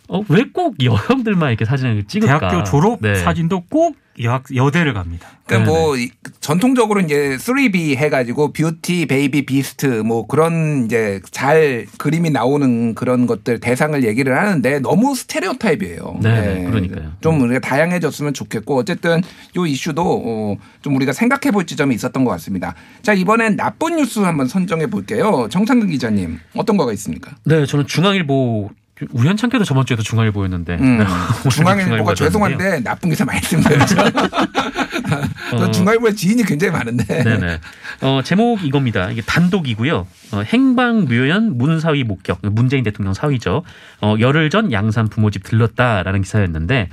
[0.09, 2.39] 어, 왜 꼭 여성들만 이렇게 사진을 찍을까?
[2.49, 3.15] 대학교 졸업 네.
[3.17, 5.29] 사진도 꼭 여학, 여대를 갑니다.
[5.47, 5.79] 그러니까 네네.
[5.87, 12.95] 뭐 이- 전통적으로 이제 3B 해가지고 beauty, baby, beast 뭐 그런 이제 잘 그림이 나오는
[12.97, 16.19] 그런 것들 대상을 얘기를 하는데 너무 스테레오타입이에요.
[16.23, 17.13] 네, 그러니까요.
[17.21, 19.21] 좀 우리가 다양해졌으면 좋겠고 어쨌든
[19.57, 22.75] 요 이슈도 어, 좀 우리가 생각해 볼 지점이 있었던 것 같습니다.
[23.03, 25.47] 자 이번엔 나쁜 뉴스 한번 선정해 볼게요.
[25.51, 27.37] 정상근 기자님 어떤 거가 있습니까?
[27.45, 28.71] 네, 저는 중앙일보
[29.11, 31.01] 우연찮게도 저번 주에도 중앙일보였는데 음,
[31.45, 33.87] 오늘 중앙일보가 죄송한데 나쁜 기사 많이 씁니다.
[33.87, 34.03] 저
[35.57, 35.71] 어.
[35.73, 37.23] 중앙일보에 지인이 굉장히 많은데.
[37.25, 37.61] 네네.
[38.03, 39.11] 어, 제목 이겁니다.
[39.11, 40.07] 이게 단독이고요.
[40.33, 42.41] 어, 행방묘연 문사위 목격.
[42.43, 43.63] 문재인 대통령 사위죠.
[44.01, 46.89] 어, 열흘 전 양산 부모집 들렀다라는 기사였는데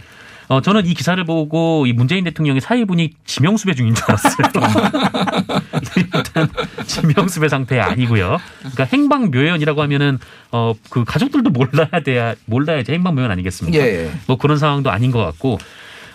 [0.47, 4.47] 어, 저는 이 기사를 보고 이 문재인 대통령의 사위분이 지명수배 중인 줄 알았어요.
[5.97, 6.49] 일단
[6.85, 8.37] 지명수배 상태 아니고요.
[8.59, 10.19] 그러니까 행방묘연이라고 하면은
[10.51, 13.77] 어, 그 가족들도 몰라야 돼야 몰라야지 행방묘연 아니겠습니까?
[13.79, 14.11] 예.
[14.27, 15.57] 뭐 그런 상황도 아닌 것 같고.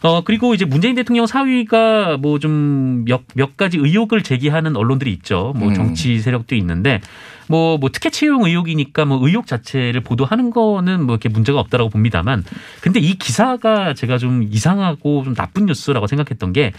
[0.02, 5.52] 어, 그리고 이제 문재인 대통령 사위가 뭐 좀 몇, 몇 가지 의혹을 제기하는 언론들이 있죠.
[5.56, 5.74] 뭐 음.
[5.74, 7.02] 정치 세력도 있는데
[7.51, 12.44] 뭐, 뭐 특혜 채용 의혹이니까 뭐 의혹 자체를 보도하는 거는 뭐 이렇게 문제가 없다라고 봅니다만
[12.80, 16.72] 근데 이 기사가 제가 좀 이상하고 좀 나쁜 뉴스라고 생각했던 게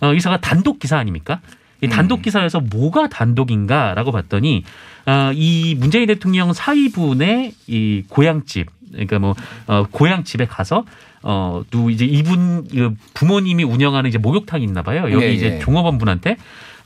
[0.00, 1.40] 어, 이 기사가 단독 기사 아닙니까?
[1.80, 4.64] 이 단독 기사에서 뭐가 단독인가라고 봤더니
[5.06, 9.34] 어, 이 문재인 대통령 사위분의 이 고향집 그러니까 뭐
[9.66, 10.84] 어, 고향집에 가서
[11.22, 15.10] 어, 또 이제 이분 그 부모님이 운영하는 이제 목욕탕이 있나 봐요.
[15.10, 15.58] 여기 예, 이제 예.
[15.58, 16.36] 종업원 분한테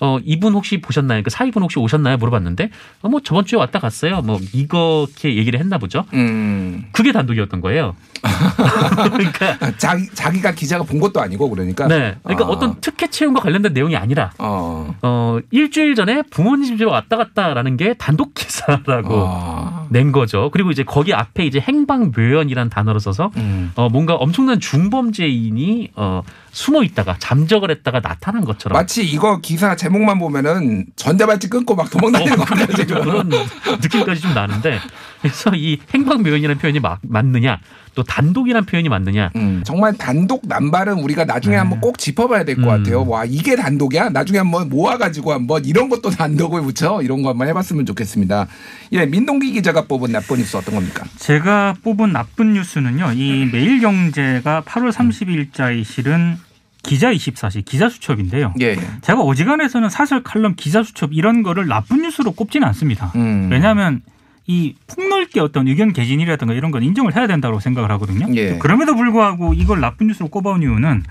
[0.02, 1.22] 어, 이분 혹시 보셨나요?
[1.22, 2.16] 그 사위분 혹시 오셨나요?
[2.16, 2.70] 물어봤는데
[3.02, 4.20] 어, 뭐 저번 주에 왔다 갔어요.
[4.22, 6.04] 뭐 이렇게 얘기를 했나 보죠.
[6.12, 6.86] 음.
[6.90, 7.94] 그게 단독이었던 거예요.
[9.12, 11.86] 그러니까 자기 자기가 기자가 본 것도 아니고 그러니까.
[11.86, 12.16] 네.
[12.24, 12.48] 그러니까 아.
[12.48, 14.92] 어떤 특혜 채용과 관련된 내용이 아니라 어.
[15.02, 19.86] 어, 일주일 전에 부모님 집에 왔다 갔다라는 게 단독 기사라고 아.
[19.90, 20.50] 낸 거죠.
[20.52, 23.70] 그리고 이제 거기 앞에 이제 행방묘연이라는 단어를 써서 음.
[23.76, 26.22] 어, 뭔가 엄청난 중범죄인이 어,
[26.52, 32.36] 숨어 있다가 잠적을 했다가 나타난 것처럼 마치 이거 기사 제목만 보면은 전자발찌 끊고 막 도망다니는
[32.36, 32.98] 것 같아요 지금.
[32.98, 33.30] 어, 그런
[33.80, 34.78] 느낌까지 좀 나는데
[35.22, 37.60] 그래서 이 행방묘연이라는 표현이 막, 맞느냐
[37.94, 42.68] 또 단독이라는 표현이 맞느냐 음, 정말 단독 남발은 우리가 나중에 한번 꼭 짚어봐야 될것 음.
[42.68, 43.06] 같아요.
[43.06, 44.10] 와 이게 단독이야?
[44.10, 48.48] 나중에 한번 모아가지고 한번 이런 것도 단독을 붙여 이런 거 한번 해봤으면 좋겠습니다.
[48.92, 51.04] 예, 민동기 기자가 뽑은 나쁜 뉴스 어떤 겁니까?
[51.16, 53.12] 제가 뽑은 나쁜 뉴스는요.
[53.12, 56.36] 이 매일경제가 8월 30일자에 실은
[56.82, 58.54] 기자 24시 기자 수첩인데요.
[58.60, 58.76] 예.
[59.02, 63.12] 제가 어지간해서는 사설 칼럼 기자 수첩 이런 거를 나쁜 뉴스로 꼽지는 않습니다.
[63.14, 63.48] 음.
[63.50, 64.02] 왜냐하면
[64.46, 68.26] 이 폭넓게 어떤 의견 개진이라든가 이런 건 인정을 해야 된다고 생각을 하거든요.
[68.34, 68.58] 예.
[68.58, 71.02] 그럼에도 불구하고 이걸 나쁜 뉴스로 꼽아온 이유는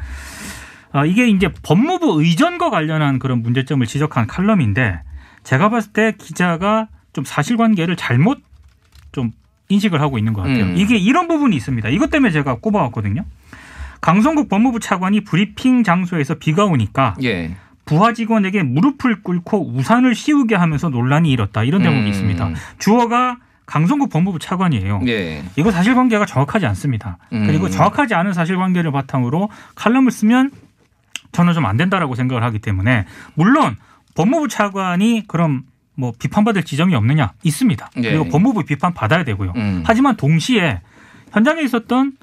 [0.92, 5.00] 아, 이게 이제 법무부 의전과 관련한 그런 문제점을 지적한 칼럼인데
[5.44, 8.42] 제가 봤을 때 기자가 좀 사실관계를 잘못
[9.12, 9.32] 좀
[9.70, 10.66] 인식을 하고 있는 것 같아요.
[10.66, 10.78] 음.
[10.78, 11.88] 이게 이런 부분이 있습니다.
[11.90, 13.24] 이것 때문에 제가 꼽아왔거든요.
[14.02, 17.56] 강성국 법무부 차관이 브리핑 장소에서 비가 오니까 예.
[17.92, 21.66] 부하 직원에게 무릎을 꿇고 우산을 씌우게 하면서 논란이 일었다.
[21.66, 22.08] 이런 대목이 음.
[22.08, 22.52] 있습니다.
[22.80, 25.02] 주어가 강성국 법무부 차관이에요.
[25.08, 25.44] 예.
[25.58, 27.18] 이거 사실관계가 정확하지 않습니다.
[27.34, 27.46] 음.
[27.48, 30.52] 그리고 정확하지 않은 사실관계를 바탕으로 칼럼을 쓰면
[31.34, 33.76] 저는 좀 안 된다라고 생각을 하기 때문에 물론
[34.16, 35.64] 법무부 차관이 그럼
[35.96, 37.90] 뭐 비판받을 지점이 없느냐 있습니다.
[37.98, 38.02] 예.
[38.02, 39.52] 그리고 법무부 비판 받아야 되고요.
[39.58, 39.84] 음.
[39.86, 40.80] 하지만 동시에
[41.34, 42.14] 현장에 있었던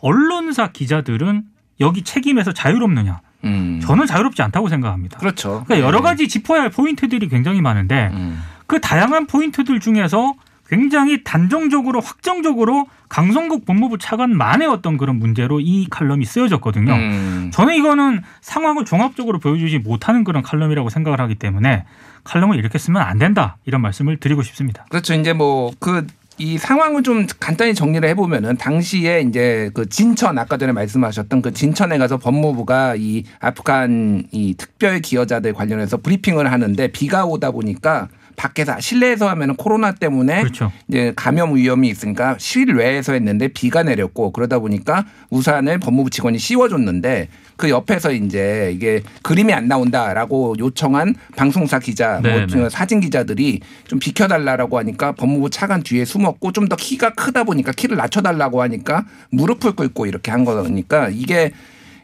[0.00, 1.42] 언론사 기자들은
[1.80, 3.20] 여기 책임에서 자유롭느냐?
[3.44, 3.80] 음.
[3.82, 5.18] 저는 자유롭지 않다고 생각합니다.
[5.18, 5.64] 그렇죠.
[5.66, 6.02] 그러니까 여러 예.
[6.02, 8.42] 가지 짚어야 할 포인트들이 굉장히 많은데 음.
[8.66, 10.34] 그 다양한 포인트들 중에서
[10.68, 16.92] 굉장히 단정적으로 확정적으로 강성국 법무부 차관만의 어떤 그런 문제로 이 칼럼이 쓰여졌거든요.
[16.92, 17.50] 음.
[17.52, 21.86] 저는 이거는 상황을 종합적으로 보여주지 못하는 그런 칼럼이라고 생각을 하기 때문에
[22.22, 24.86] 칼럼을 이렇게 쓰면 안 된다 이런 말씀을 드리고 싶습니다.
[24.90, 25.14] 그렇죠.
[25.14, 26.06] 이제 뭐 그
[26.40, 31.98] 이 상황을 좀 간단히 정리를 해보면은 당시에 이제 그 진천 아까 전에 말씀하셨던 그 진천에
[31.98, 39.28] 가서 법무부가 이 아프간 이 특별 기여자들 관련해서 브리핑을 하는데 비가 오다 보니까 밖에서 실내에서
[39.28, 40.72] 하면은 코로나 때문에 그렇죠.
[40.88, 47.28] 이제 감염 위험이 있으니까 실외에서 했는데 비가 내렸고 그러다 보니까 우산을 법무부 직원이 씌워줬는데
[47.60, 52.70] 그 옆에서 이제 이게 그림이 안 나온다라고 요청한 방송사 기자, 네, 뭐 네.
[52.70, 57.96] 사진 기자들이 좀 비켜달라고 하니까 법무부 차관 뒤에 숨었고 좀 더 키가 크다 보니까 키를
[57.96, 61.50] 낮춰달라고 하니까 무릎을 꿇고 이렇게 한 거니까 이게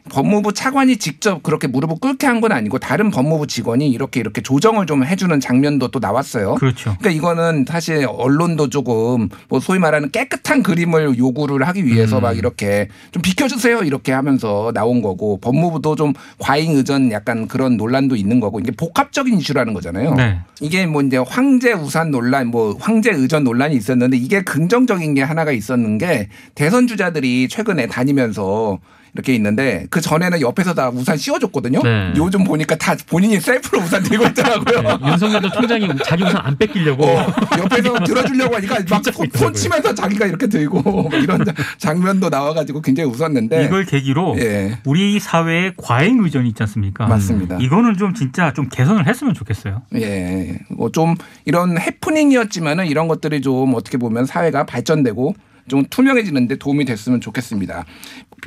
[0.07, 4.85] 법무부 차관이 직접 그렇게 무릎을 꿇게 한 건 아니고 다른 법무부 직원이 이렇게 이렇게 조정을
[4.85, 6.53] 좀 해주는 장면도 또 나왔어요.
[6.55, 6.95] 그렇죠.
[6.99, 12.21] 그러니까 이거는 사실 언론도 조금 뭐 소위 말하는 깨끗한 그림을 요구를 하기 위해서 음.
[12.21, 18.15] 막 이렇게 좀 비켜주세요 이렇게 하면서 나온 거고 법무부도 좀 과잉 의전 약간 그런 논란도
[18.15, 20.13] 있는 거고 이게 복합적인 이슈라는 거잖아요.
[20.13, 20.37] 네.
[20.61, 25.51] 이게 뭐 이제 황제 우산 논란, 뭐 황제 의전 논란이 있었는데 이게 긍정적인 게 하나가
[25.51, 28.77] 있었는 게 대선 주자들이 최근에 다니면서
[29.17, 31.81] 이렇게 있는데 그 전에는 옆에서 다 우산 씌워줬거든요.
[31.81, 32.13] 네.
[32.17, 34.81] 요즘 보니까 다 본인이 셀프로 우산 들고 있더라고요.
[34.81, 37.25] 네, 윤석열도 총장이 자기 우산 안 뺏기려고 어,
[37.57, 39.39] 옆에서 들어주려고 하니까 막 붙잡고 손, 있더라고요.
[39.39, 41.43] 손 치면서 자기가 이렇게 들고 뭐 이런
[41.79, 44.77] 장면도 나와가지고 굉장히 웃었는데 이걸 계기로 예.
[44.85, 47.07] 우리 사회의 과잉 의전이 있지 않습니까?
[47.07, 47.57] 맞습니다.
[47.59, 49.83] 이거는 좀 진짜 좀 개선을 했으면 좋겠어요.
[49.95, 51.13] 예, 뭐 좀
[51.45, 55.35] 이런 해프닝이었지만은 이런 것들이 좀 어떻게 보면 사회가 발전되고
[55.67, 57.85] 좀 투명해지는데 도움이 됐으면 좋겠습니다.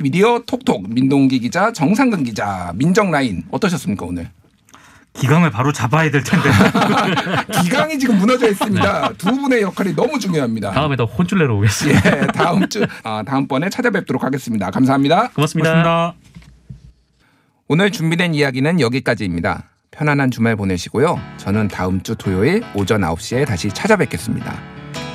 [0.01, 4.29] 미디어 톡톡 민동기 기자, 정상근 기자, 민정 라인 어떠셨습니까 오늘?
[5.13, 6.49] 기강을 바로 잡아야 될 텐데.
[7.63, 9.13] 기강이 지금 무너져 있습니다.
[9.17, 10.71] 두 분의 역할이 너무 중요합니다.
[10.71, 12.17] 다음에 더 혼쭐 내러 오겠습니다.
[12.17, 14.71] 예, 다음 주 아, 다음번에 찾아뵙도록 하겠습니다.
[14.71, 15.29] 감사합니다.
[15.31, 15.69] 고맙습니다.
[15.69, 16.13] 고맙습니다.
[17.67, 19.65] 오늘 준비된 이야기는 여기까지입니다.
[19.91, 21.19] 편안한 주말 보내시고요.
[21.37, 24.57] 저는 다음 주 토요일 오전 9시에 다시 찾아뵙겠습니다.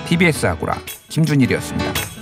[0.07, 0.79] TBS 아고라
[1.17, 2.16] 김준일이었습니다.